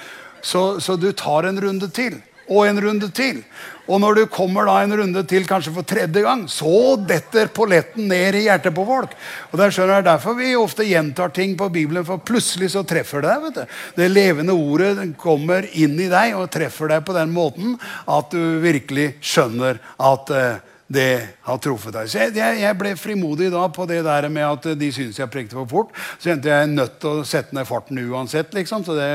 [0.43, 3.45] Så, så du tar en runde til og en runde til.
[3.91, 8.07] Og når du kommer da en runde til, kanskje for tredje gang, så detter polletten
[8.11, 9.17] ned i hjertet på folk.
[9.51, 13.37] Og Det er derfor vi ofte gjentar ting på Bibelen, for plutselig så treffer det
[13.55, 13.67] deg.
[13.97, 18.61] Det levende ordet kommer inn i deg og treffer deg på den måten at du
[18.63, 22.09] virkelig skjønner at uh, det har truffet deg.
[22.11, 25.55] Så jeg, jeg, ble frimodig da på det der med at de syntes jeg prekte
[25.55, 25.93] for fort.
[26.19, 28.51] Så endte jeg nødt til å sette ned farten uansett.
[28.55, 28.83] liksom.
[28.85, 29.11] Så det,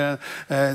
[0.47, 0.71] eh,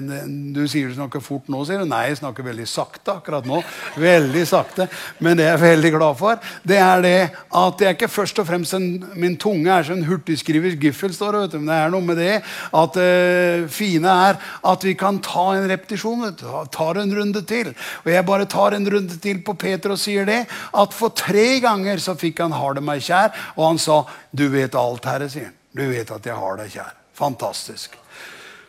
[0.50, 1.88] Du sier du snakker fort nå, sier du.
[1.88, 3.62] Nei, jeg snakker veldig sakte akkurat nå.
[3.96, 4.88] Veldig sakte.
[5.18, 8.46] Men det jeg er veldig glad for, det er det at er ikke først og
[8.50, 8.86] fremst en,
[9.16, 11.40] min tunge er som en hurtigskrivers giffel, står det.
[11.40, 11.58] vet du.
[11.60, 12.36] Men det er noe med det
[12.76, 14.38] at uh, fine er
[14.74, 16.28] at vi kan ta en repetisjon.
[16.70, 17.72] Tar en runde til.
[18.04, 20.44] Og jeg bare tar en runde til på Peter og sier det.
[20.74, 24.04] at at for tre ganger så fikk han 'har det meg kjær', og han sa
[24.34, 25.54] 'du vet alt, Herre', sier han.
[25.74, 26.96] 'Du vet at jeg har deg kjær'.
[27.14, 27.96] Fantastisk.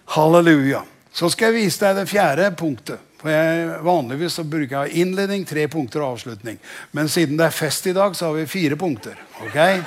[0.06, 0.84] Halleluja.
[1.14, 3.00] Så skal jeg vise deg det fjerde punktet.
[3.22, 6.58] For jeg, Vanligvis så bruker jeg innledning, tre punkter og avslutning.
[6.92, 9.16] Men siden det er fest i dag, så har vi fire punkter.
[9.46, 9.84] ok?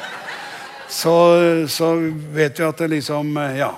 [0.88, 1.94] så, så
[2.34, 3.74] vet vi at det liksom Ja.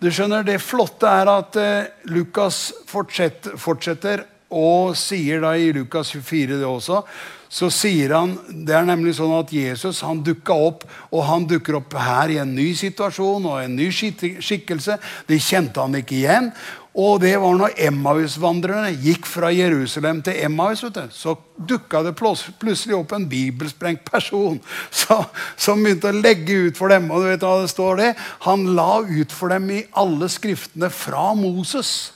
[0.00, 6.10] Du skjønner, Det flotte er at eh, Lukas fortsetter, fortsetter og sier da i Lukas
[6.12, 7.04] 24 det også,
[7.50, 11.80] så sier han Det er nemlig sånn at Jesus han dukka opp, og han dukker
[11.80, 14.98] opp her i en ny situasjon og en ny skikkelse.
[15.26, 16.52] De kjente han ikke igjen.
[16.98, 20.82] Og det var når Emmaus-vandrerne gikk fra Jerusalem til Emmaus.
[21.14, 24.58] Så dukka det plutselig opp en bibelsprengt person
[25.02, 27.10] som, som begynte å legge ut for dem.
[27.10, 28.14] Og du vet hva det står det?
[28.46, 32.12] Han la ut for dem i alle skriftene fra Moses.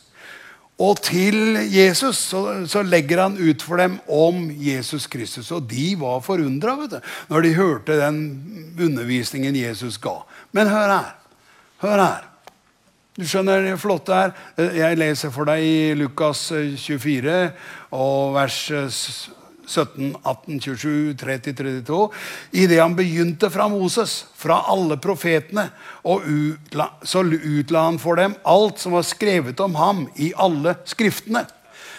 [0.83, 5.53] Og til Jesus så, så, legger han ut for dem om Jesus Kristus.
[5.55, 6.75] Og de var forundra
[7.29, 10.25] når de hørte den undervisningen Jesus ga.
[10.53, 11.13] Men hør her.
[11.85, 12.25] Hør her.
[13.15, 14.33] Du skjønner det flotte her?
[14.75, 17.53] Jeg leser for deg i Lukas 24 eh,
[17.95, 18.59] og vers
[19.67, 22.01] 17, 18, 27, 30, 32.
[22.63, 25.69] Idet han begynte fra Moses, fra alle profetene,
[26.05, 30.77] og utla, så utla han for dem alt som var skrevet om ham i alle
[30.89, 31.47] skriftene.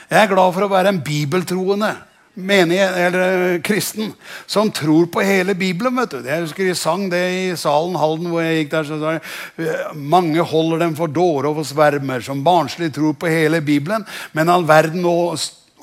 [0.10, 1.96] Jeg er glad for å være en bibeltroende
[2.36, 4.14] menighet, eller eh, kristen
[4.46, 5.96] som tror på hele Bibelen.
[5.96, 6.20] vet du.
[6.28, 8.88] Jeg husker de sang det i salen Halden hvor jeg gikk der.
[8.88, 13.32] så sa eh, Mange holder dem for dåre og for svermer, som barnslig tror på
[13.32, 14.06] hele Bibelen.
[14.34, 15.40] Men all verden og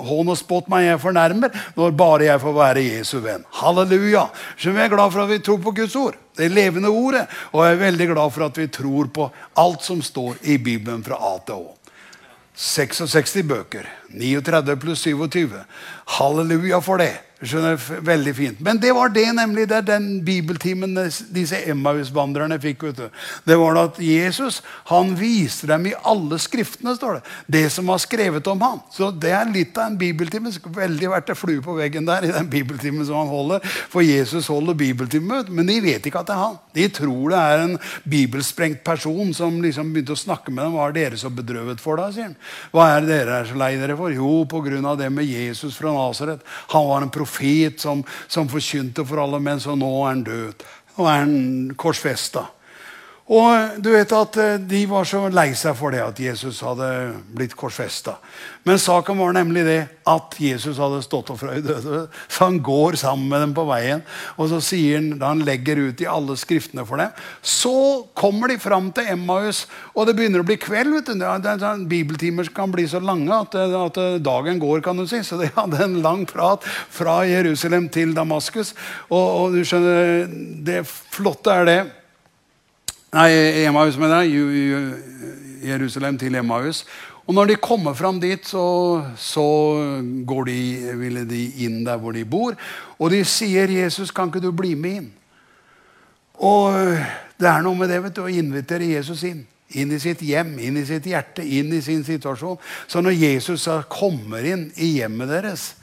[0.06, 3.46] hån og spott meg jeg fornærmer, når bare jeg får være Jesu venn.
[3.60, 4.26] Halleluja!
[4.56, 6.18] Så vi er glad for at vi tror på Guds ord.
[6.36, 7.26] Det levende ordet.
[7.52, 9.28] Og jeg er veldig glad for at vi tror på
[9.60, 11.74] alt som står i Bibelen fra A til Å.
[12.52, 13.88] 66 bøker.
[14.14, 15.58] 39 pluss 27.
[16.18, 17.12] Halleluja for det.
[17.42, 17.74] Skjønner,
[18.06, 18.58] veldig fint.
[18.62, 20.94] Men det var det nemlig det den bibeltimen
[21.34, 22.84] disse Emmaus-vandrerne fikk.
[22.86, 23.08] vet du.
[23.44, 27.98] Det var at Jesus han viste dem i alle skriftene står det, det som var
[27.98, 28.78] skrevet om ham.
[28.94, 30.52] Så det er litt av en bibeltime.
[30.52, 33.66] Veldig verdt en flue på veggen der i den bibeltimen som han holder.
[33.90, 36.56] For Jesus holder bibeltime, men de vet ikke at det er han.
[36.78, 40.78] De tror det er en bibelsprengt person som liksom begynte å snakke med dem.
[40.78, 42.12] Hva er dere så bedrøvet for, da?
[42.14, 42.38] sier han.
[42.70, 44.01] Hva er dere er så lei dere for?
[44.10, 44.96] Jo, pga.
[44.96, 46.40] det med Jesus fra Nasaret.
[46.68, 50.64] Han var en profet som, som forkynte for alle, men så nå er han død.
[50.96, 52.46] Nå er han korsfesta.
[53.30, 56.88] Og du vet at eh, De var så lei seg for det at Jesus hadde
[57.30, 58.16] blitt korsfesta.
[58.66, 59.78] Men saken var nemlig det
[60.10, 62.00] at Jesus hadde stått opp fra de døde.
[62.26, 64.02] Så han går sammen med dem på veien.
[64.34, 67.14] Og så sier han, da han legger ut i alle skriftene for dem,
[67.46, 67.74] så
[68.18, 69.64] kommer de fram til Emmaus,
[69.94, 70.98] og det begynner å bli kveld.
[70.98, 71.22] vet du.
[71.62, 75.22] Sånn Bibeltimer kan bli så lange at, at, dagen går, kan du si.
[75.26, 78.74] Så de hadde en lang prat fra Jerusalem til Damaskus.
[79.10, 80.30] Og, og du skjønner,
[80.66, 81.80] det flotte er det
[83.12, 84.94] Nei, Emmaus, mener jeg.
[85.68, 86.86] Jerusalem til Emmaus.
[87.26, 89.44] Og når de kommer fram dit, så, så
[90.48, 90.54] de,
[90.96, 92.56] ville de inn der hvor de bor.
[92.98, 95.12] Og de sier, 'Jesus, kan ikke du bli med inn?'
[96.34, 96.72] Og
[97.36, 99.44] det er noe med det vet du, å invitere Jesus inn.
[99.76, 102.56] Inn i sitt hjem, inn i sitt hjerte, inn i sin situasjon.
[102.88, 105.74] Så når Jesus kommer inn i hjemmet deres,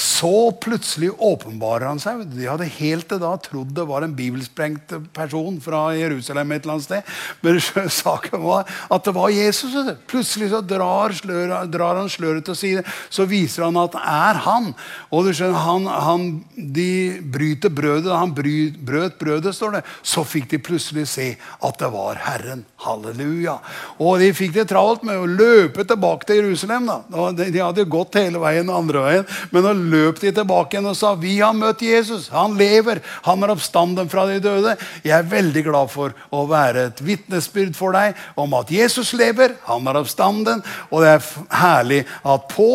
[0.00, 2.22] så plutselig åpenbarer han seg.
[2.32, 6.52] De hadde helt til da trodd det var en bibelsprengt person fra Jerusalem.
[6.52, 7.10] et eller annet sted.
[7.44, 7.60] Men
[8.02, 9.74] saken var at det var Jesus.
[10.08, 12.84] Plutselig så drar, slør, drar han sløret til side.
[13.12, 14.70] Så viser han at det er han.
[15.12, 16.24] Og du skjønner, han, han,
[16.56, 18.14] De bryter brødet.
[18.14, 19.84] Han bry, brøt brødet, står det.
[20.00, 22.64] Så fikk de plutselig se at det var Herren.
[22.86, 23.58] Halleluja.
[24.00, 26.88] Og de fikk det travelt med å løpe tilbake til Jerusalem.
[26.88, 27.30] da.
[27.36, 29.30] De hadde gått hele veien andre veien.
[29.52, 32.28] men å løp de tilbake igjen og sa vi har møtt Jesus.
[32.34, 33.02] Han lever.
[33.26, 34.76] Han er oppstanden fra de døde.
[35.04, 39.56] Jeg er veldig glad for å være et vitnesbyrd for deg om at Jesus lever.
[39.68, 40.64] Han er oppstanden.
[40.90, 42.70] Og det er herlig at på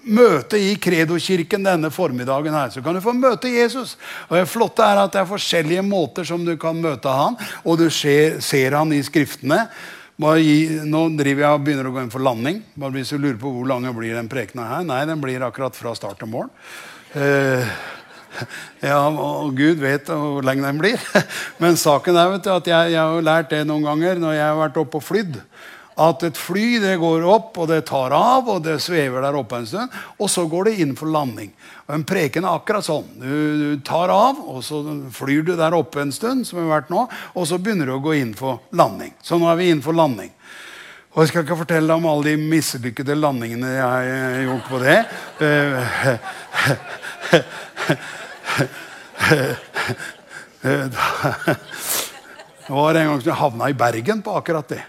[0.00, 3.96] møte i Kredo-kirken denne formiddagen her, så kan du få møte Jesus.
[4.28, 7.80] Og Det flotte er at det er forskjellige måter som du kan møte han, og
[7.80, 9.66] du ser, ser han i skriftene.
[10.20, 12.60] Gi, nå driver jeg og begynner å gå inn for landing.
[12.76, 14.84] Bare hvis du lurer på Hvor lang blir den prekena her?
[14.84, 16.50] Nei, den blir akkurat fra start til mål.
[17.16, 17.70] Eh,
[18.90, 21.00] ja, og Gud vet hvor lenge den blir.
[21.62, 24.60] Men saken er du, at jeg, jeg, har lært det noen ganger når jeg har
[24.60, 25.40] vært oppe og flydd
[26.00, 29.58] at et fly det går opp, og det tar av, og det svever der oppe
[29.60, 29.92] en stund.
[30.18, 31.50] Og så går det inn for landing.
[31.88, 33.08] Og En preken er akkurat sånn.
[33.20, 34.80] Du, du, tar av, og så
[35.14, 37.94] flyr du der oppe en stund, som vi har vært nå, og så begynner du
[37.98, 39.12] å gå inn for landing.
[39.22, 40.32] Så nå er vi inn for landing.
[41.10, 44.04] Og Jeg skal ikke fortelle om alle de mislykkede landingene jeg har
[44.46, 44.98] gjort på det.
[52.70, 54.82] Det var en gang som jeg havna i Bergen på akkurat det.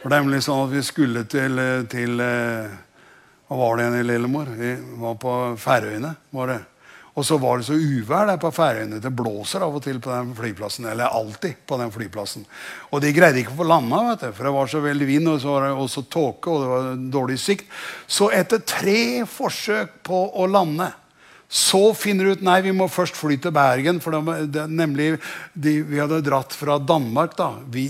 [0.00, 1.60] For det er nemlig sånn at vi skulle til,
[1.92, 4.52] til Hva var det igjen i Lillemor?
[4.56, 6.14] Vi var på Færøyene.
[6.32, 6.60] var det.
[7.18, 9.00] Og så var det så uvær der på Færøyene.
[9.02, 10.86] Det blåser av og til på den flyplassen.
[10.88, 12.46] Eller alltid på den flyplassen.
[12.94, 15.52] Og de greide ikke å få landa, for det var så veldig vind, og så
[15.52, 17.68] var det også tåke, og det var dårlig sikt.
[18.06, 20.88] Så etter tre forsøk på å lande
[21.50, 23.98] så finner du ut nei, vi må først fly til Bergen.
[23.98, 25.18] for det, det, nemlig,
[25.52, 27.36] de, Vi hadde dratt fra Danmark.
[27.36, 27.88] da, vi,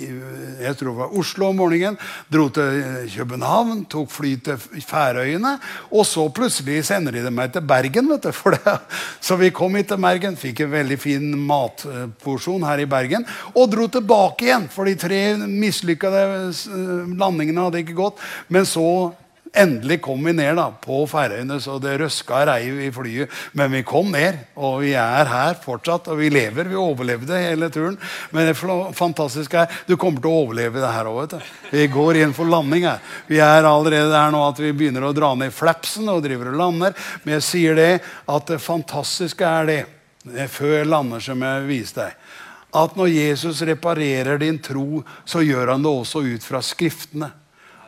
[0.61, 1.99] Jeg tror det var Oslo om morgenen.
[2.33, 2.81] Dro til
[3.13, 5.59] København, tok fly til Færøyene.
[5.93, 8.09] Og så plutselig sender de meg til Bergen.
[8.09, 8.81] vet du, for det.
[9.21, 13.27] Så vi kom hit til Bergen, fikk en veldig fin matporsjon her i Bergen.
[13.55, 16.55] Og dro tilbake igjen, for de tre mislykkede
[17.13, 18.17] landingene hadde ikke gått.
[18.49, 19.13] Men så
[19.53, 23.33] Endelig kom vi ned da, på Færøyene, så det røska reiv i flyet.
[23.59, 26.07] Men vi kom ned, og vi er her fortsatt.
[26.13, 26.71] Og vi lever.
[26.71, 27.97] Vi overlevde hele turen.
[28.31, 31.35] Men det fantastiske er du kommer til å overleve det her òg.
[31.73, 33.03] Vi går inn for landing her.
[33.27, 36.61] Vi er allerede der nå at vi begynner å dra ned flapsen og driver og
[36.61, 36.95] lander.
[37.25, 37.91] Men jeg sier det
[38.31, 39.81] at det fantastiske er det,
[40.53, 42.39] før jeg lander, som jeg viste deg
[42.71, 47.33] at når Jesus reparerer din tro, så gjør han det også ut fra Skriftene.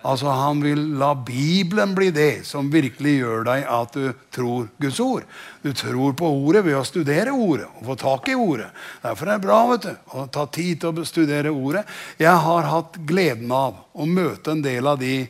[0.02, 4.98] Altså Han vil la Bibelen bli det som virkelig gjør deg at du tror Guds
[5.00, 5.26] ord.
[5.62, 8.70] Du tror på ordet ved å studere ordet og få tak i ordet.
[9.04, 11.84] Derfor er det bra vet du, å ta tid til å studere ordet.
[12.18, 15.22] Jeg har hatt gleden av å møte en del av de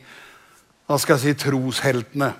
[0.89, 2.33] hva skal jeg si, trosheltene.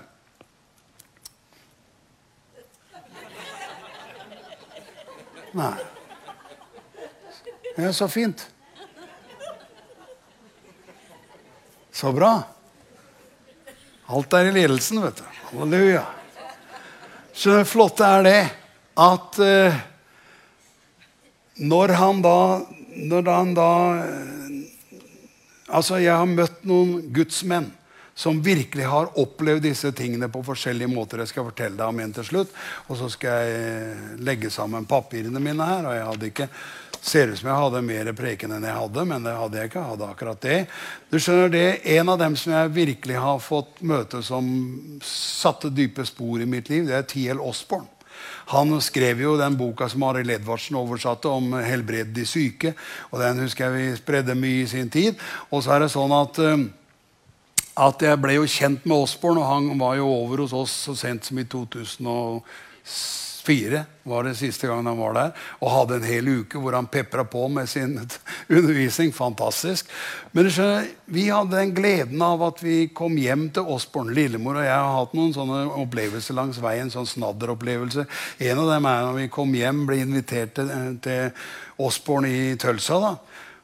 [5.54, 5.76] Nei.
[7.74, 8.44] Det er så fint.
[11.94, 12.42] Så bra.
[14.06, 15.26] Alt er i ledelsen, vet du.
[15.52, 16.02] Halleluja.
[17.32, 18.40] Så det flotte er det
[18.98, 19.76] at eh,
[21.62, 22.38] når han da
[22.94, 23.70] Når han da
[24.02, 24.50] eh,
[25.74, 27.70] Altså, jeg har møtt noen gudsmenn
[28.14, 31.22] som virkelig har opplevd disse tingene på forskjellige måter.
[31.24, 32.52] Jeg skal fortelle deg om en til slutt.
[32.86, 35.88] Og så skal jeg legge sammen papirene mine her.
[35.88, 36.48] Og jeg hadde ikke
[37.04, 39.80] Ser ut som jeg hadde mer preken enn jeg hadde, men det hadde jeg ikke.
[39.82, 40.60] Jeg hadde akkurat det.
[41.12, 44.46] Du skjønner det, En av dem som jeg virkelig har fått møte som
[45.04, 47.42] satte dype spor i mitt liv, det er T.L.
[47.44, 47.90] Osborne.
[48.54, 52.72] Han skrev jo den boka som Arild Edvardsen oversatte om helbred de syke.
[53.10, 55.20] og Den husker jeg vi spredde mye i sin tid.
[55.50, 56.64] Og så er det sånn at eh,
[57.74, 60.94] at jeg ble jo kjent med Osborne, og han var jo over hos oss så
[60.94, 65.32] sent som i 2006 Fire var det siste gangen han var der.
[65.60, 67.98] Og hadde en hel uke hvor han pepra på med sin
[68.48, 69.12] undervisning.
[69.12, 69.90] Fantastisk.
[70.32, 74.14] Men skjønner, vi hadde den gleden av at vi kom hjem til Osborn.
[74.16, 76.92] Lillemor og jeg har hatt noen sånne opplevelser langs veien.
[76.92, 78.06] sånn snadderopplevelse.
[78.48, 80.72] En av dem er når vi kom hjem, ble invitert til,
[81.04, 81.48] til
[81.84, 83.00] Osborn i Tølsa.
[83.00, 83.16] da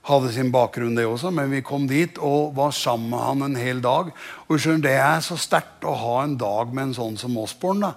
[0.08, 3.58] hadde sin bakgrunn, det også, men vi kom dit og var sammen med han en
[3.60, 4.08] hel dag.
[4.48, 7.80] Og skjønner, Det er så sterkt å ha en dag med en sånn som Osborn.
[7.80, 7.92] da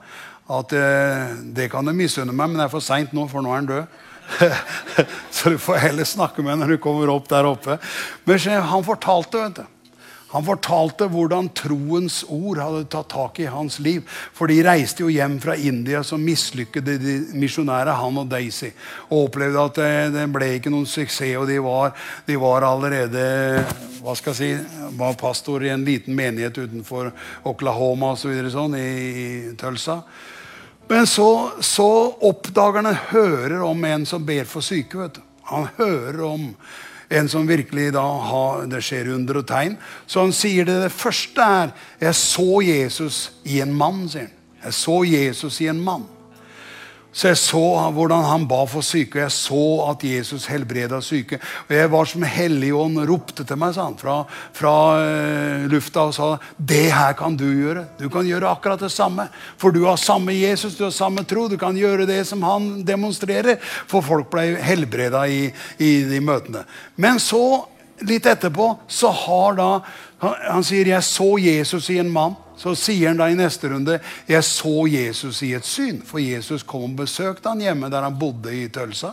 [0.51, 3.53] at eh, det kan du misunne meg, men det er for seint nå, for nå
[3.53, 4.01] er han død.
[5.35, 7.77] så du får heller snakke med ham når du kommer opp der oppe.
[8.27, 9.69] Men han fortalte, vet du.
[10.33, 14.01] Han fortalte hvordan troens ord hadde tatt tak i hans liv.
[14.33, 18.71] For de reiste jo hjem fra India som mislykkede de misjonære, han og Daisy.
[19.11, 21.93] Og opplevde at det, det, ble ikke noen suksess, og de var,
[22.25, 23.27] de var allerede
[24.01, 27.13] hva skal jeg si, var pastor i en liten menighet utenfor
[27.47, 29.27] Oklahoma og så videre, sånn, i, i
[29.59, 30.01] Tulsa.
[30.93, 31.89] Men så, så
[32.21, 34.99] oppdager han hører om en som ber for syke.
[34.99, 35.21] vet du.
[35.49, 36.43] Han hører om
[37.09, 39.73] en som virkelig da har, Det skjer under og tegn.
[40.05, 44.09] Så han sier det, det første er 'Jeg så Jesus i en mann'.
[44.09, 44.37] sier han.
[44.63, 46.05] Jeg så Jesus i en mann.
[47.13, 47.61] Så jeg så
[47.93, 51.37] hvordan han ba for syke, og jeg så at Jesus helbreda syke.
[51.67, 54.15] Og jeg var som Helligånd ropte til meg han, fra,
[54.57, 57.85] fra uh, lufta og sa det her kan du gjøre.
[57.99, 59.27] Du kan gjøre akkurat det samme.
[59.61, 61.45] For du har samme Jesus, du har samme tro.
[61.51, 63.61] Du kan gjøre det som han demonstrerer.
[63.61, 65.45] For folk ble helbreda i,
[65.77, 66.65] i de møtene.
[66.97, 67.43] Men så,
[68.09, 69.69] litt etterpå, så har da
[70.23, 73.67] han, han sier 'jeg så Jesus i en mann' så sier han da i neste
[73.73, 73.97] runde
[74.29, 75.99] jeg så Jesus i et syn.
[76.07, 79.11] For Jesus kom og besøkte han hjemme der han bodde i Tølsa.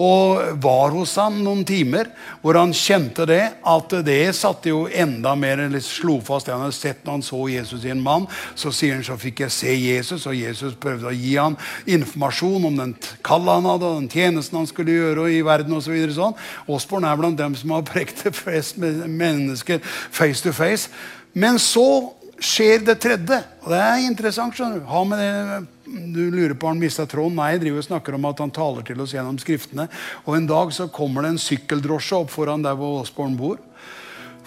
[0.00, 2.08] Og var hos han noen timer
[2.40, 3.42] hvor han kjente det.
[3.68, 7.26] At det satte jo enda mer eller slo fast det han hadde sett når han
[7.26, 8.26] så Jesus i en mann.
[8.58, 12.66] Så sier han så fikk jeg se Jesus, og Jesus prøvde å gi han informasjon
[12.70, 15.94] om den kallet han hadde, og den tjenesten han skulle gjøre i verden osv.
[16.10, 16.38] Så sånn.
[16.72, 20.88] Osborn er blant dem som har prekt flest mennesker face to face.
[21.36, 23.40] Men så skjer det tredje.
[23.62, 24.56] Og det er interessant.
[24.56, 25.68] skjønner Du Ha med det,
[26.14, 27.36] du lurer på om han mista tråden.
[27.36, 29.88] Nei, jeg driver og snakker om at han taler til oss gjennom Skriftene.
[30.26, 33.58] Og En dag så kommer det en sykkeldrosje opp foran der hvor Osborn bor.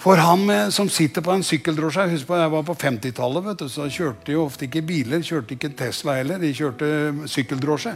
[0.04, 3.86] For han med, som sitter på en sykkeldrosje Husk på, jeg var på 50-tallet, så
[3.88, 5.22] kjørte de ofte ikke biler.
[5.24, 6.42] Kjørte ikke Tesla heller.
[6.42, 7.94] De kjørte sykkeldrosje.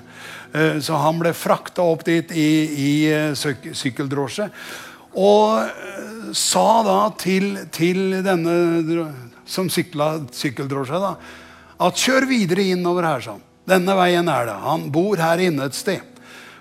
[0.55, 2.51] Eh, så han ble frakta opp dit i,
[2.87, 4.49] i eh, syk sykkeldrosje.
[5.21, 8.57] Og eh, sa da til, til denne
[9.49, 11.15] som sykla sykkeldrosje, da,
[11.79, 13.43] at kjør videre innover her, sånn.
[13.69, 14.57] Denne veien er det.
[14.65, 16.05] Han bor her inne et sted.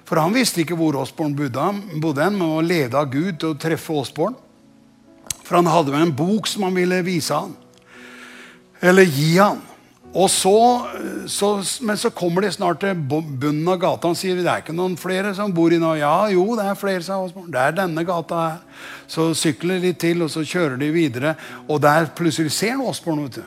[0.07, 1.67] For han visste ikke hvor Osborn bodde,
[1.99, 4.35] bodde men var ledet av Gud til å treffe Osborn.
[5.43, 7.53] For han hadde med en bok som han ville vise han.
[8.83, 9.59] Eller gi han.
[10.15, 10.87] Og så,
[11.27, 11.49] så,
[11.83, 14.95] men så kommer de snart til bunnen av gata og sier det er ikke noen
[14.97, 15.91] flere som bor i nå.
[15.99, 17.49] Ja, jo, det er flere, sa Osborn.
[17.51, 18.85] Det er denne gata her.
[19.07, 21.33] Så sykler de til, og så kjører de videre.
[21.67, 23.43] Og der plutselig ser han Osborn ute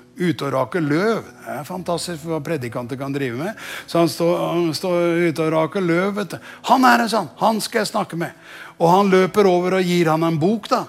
[0.47, 1.25] og raker løv.
[1.47, 3.65] Det er fantastisk hva predikanter kan drive med.
[3.89, 6.13] Så han står, han ute og raker løv.
[6.21, 6.39] vet du.
[6.69, 7.33] Han er en sånn.
[7.41, 8.37] Han skal jeg snakke med.
[8.79, 10.69] Og han løper over og gir han en bok.
[10.69, 10.85] da.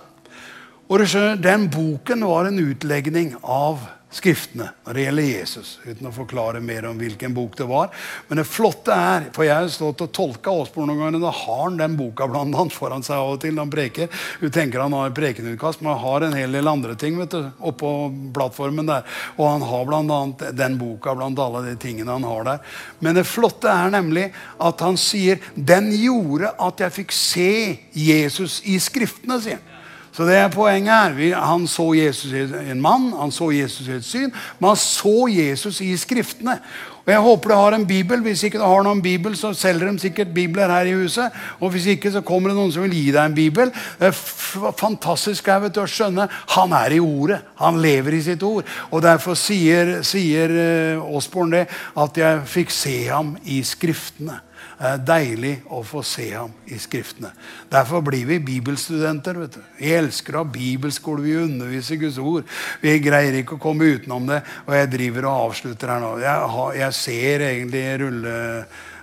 [0.92, 3.80] Og du skjønner, Den boken var en utlegning av
[4.12, 5.70] Skriftene når det gjelder Jesus.
[5.86, 7.94] Uten å forklare mer om hvilken bok det var.
[8.28, 11.62] Men det flotte er, for jeg har stått og tolka Åsborg noen ganger, da har
[11.64, 14.20] han den boka blant annet foran seg av og til når han preker.
[14.42, 17.48] Du tenker han har prekenutkast, men han har en hel del andre ting vet du,
[17.72, 17.94] oppå
[18.36, 19.08] plattformen der.
[19.38, 22.78] Og han har blant annet den boka blant alle de tingene han har der.
[23.00, 24.28] Men det flotte er nemlig
[24.60, 27.52] at han sier den gjorde at jeg fikk se
[27.96, 29.40] Jesus i Skriftene.
[29.40, 29.71] sier han.
[30.12, 31.36] Så det er poenget her.
[31.40, 35.28] Han så Jesus i en mann, han så Jesus i et syn, men han så
[35.32, 36.58] Jesus i Skriftene.
[37.02, 38.22] Og Jeg håper du har en bibel.
[38.22, 41.34] Hvis ikke du har noen bibel, så selger de sikkert bibler her i huset.
[41.60, 43.72] Og hvis ikke, så kommer det noen som vil gi deg en bibel.
[44.00, 46.28] Det er fantastisk jeg vet å skjønne.
[46.58, 47.42] Han er i ordet.
[47.64, 48.70] Han lever i sitt ord.
[48.92, 50.54] Og derfor sier, sier
[51.00, 51.66] uh, Osborn det,
[51.98, 54.38] at jeg fikk se ham i Skriftene.
[54.82, 57.30] Deilig å få se ham i Skriftene.
[57.70, 59.38] Derfor blir vi bibelstudenter.
[59.38, 59.60] vet du.
[59.78, 62.48] Vi elsker å ha bibelskole, vi underviser Guds ord.
[62.82, 64.40] Vi greier ikke å komme utenom det.
[64.66, 66.16] Og jeg driver og avslutter her nå.
[66.24, 68.38] Jeg, har, jeg ser egentlig rulle,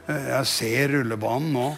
[0.09, 1.69] jeg ser rullebanen nå.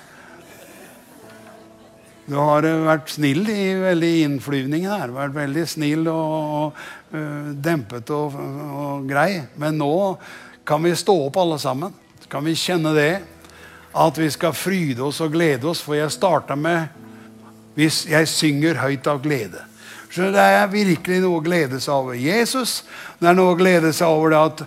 [2.30, 5.12] Du har vært snill i veldig innflyvningen her.
[5.12, 9.42] Vært veldig snill og, og uh, dempet og, og grei.
[9.60, 9.92] Men nå
[10.64, 11.92] kan vi stå opp alle sammen.
[12.30, 13.10] Kan vi kjenne det
[13.92, 15.82] at vi skal fryde oss og glede oss.
[15.84, 16.88] For jeg starta med
[17.78, 19.64] hvis jeg synger høyt av glede.
[20.10, 22.80] Så det er virkelig noe å glede seg over Jesus.
[23.20, 24.64] Det er noe å glede seg over det at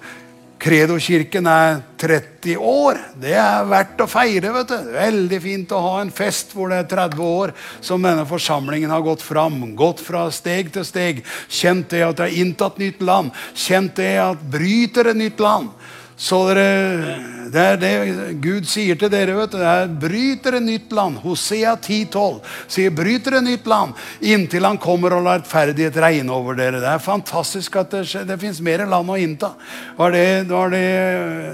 [0.63, 2.99] Kredo-kirken er 30 år.
[3.19, 4.53] Det er verdt å feire.
[4.55, 4.91] vet du.
[4.93, 7.51] Veldig fint å ha en fest hvor det er 30 år
[7.83, 9.59] som denne forsamlingen har gått fram.
[9.75, 11.19] Gått fra steg til steg.
[11.51, 13.35] Kjent det at det har inntatt nytt land.
[13.51, 15.75] Kjent det at bryter et nytt land.
[16.15, 17.15] Så dere,
[17.53, 17.93] det er det
[18.41, 19.35] Gud sier til dere.
[19.37, 21.19] vet du, det er, Bryter et nytt land.
[21.23, 22.39] Hosea 10,12
[22.75, 26.81] sier bryter et nytt land inntil han kommer og lar rettferdighet regne over dere.
[26.83, 29.53] Det er fantastisk at det, det fins mer land å innta.
[29.97, 30.85] Var det, var det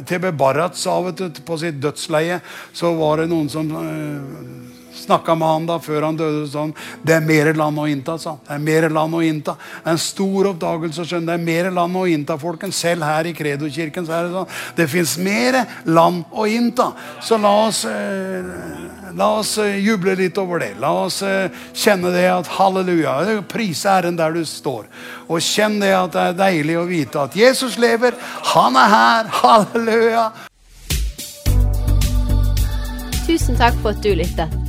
[0.09, 2.41] TB Barrat sa vet du, på sitt dødsleie,
[2.73, 4.78] så var det noen som øh,
[5.09, 6.69] Snakka med han da før han døde sånn
[7.01, 8.41] Det er mer land å innta, sa han.
[8.45, 9.55] Det er mer land å innta.
[9.89, 11.01] En stor oppdagelse.
[11.01, 11.25] skjønne.
[11.31, 12.77] Det er mer land å innta, folkens.
[12.77, 14.53] Selv her i Kredo-kirken så er det sånn.
[14.77, 15.57] Det fins mer
[15.89, 16.91] land å innta.
[17.25, 18.53] Så la oss, eh,
[19.17, 20.75] la oss eh, juble litt over det.
[20.79, 23.41] La oss eh, kjenne det at halleluja.
[23.49, 24.85] Prise Herren der du står.
[25.25, 28.13] Og kjenn det at det er deilig å vite at Jesus lever.
[28.53, 29.35] Han er her.
[29.41, 30.29] Halleluja.
[33.25, 34.68] Tusen takk for at du lyttet.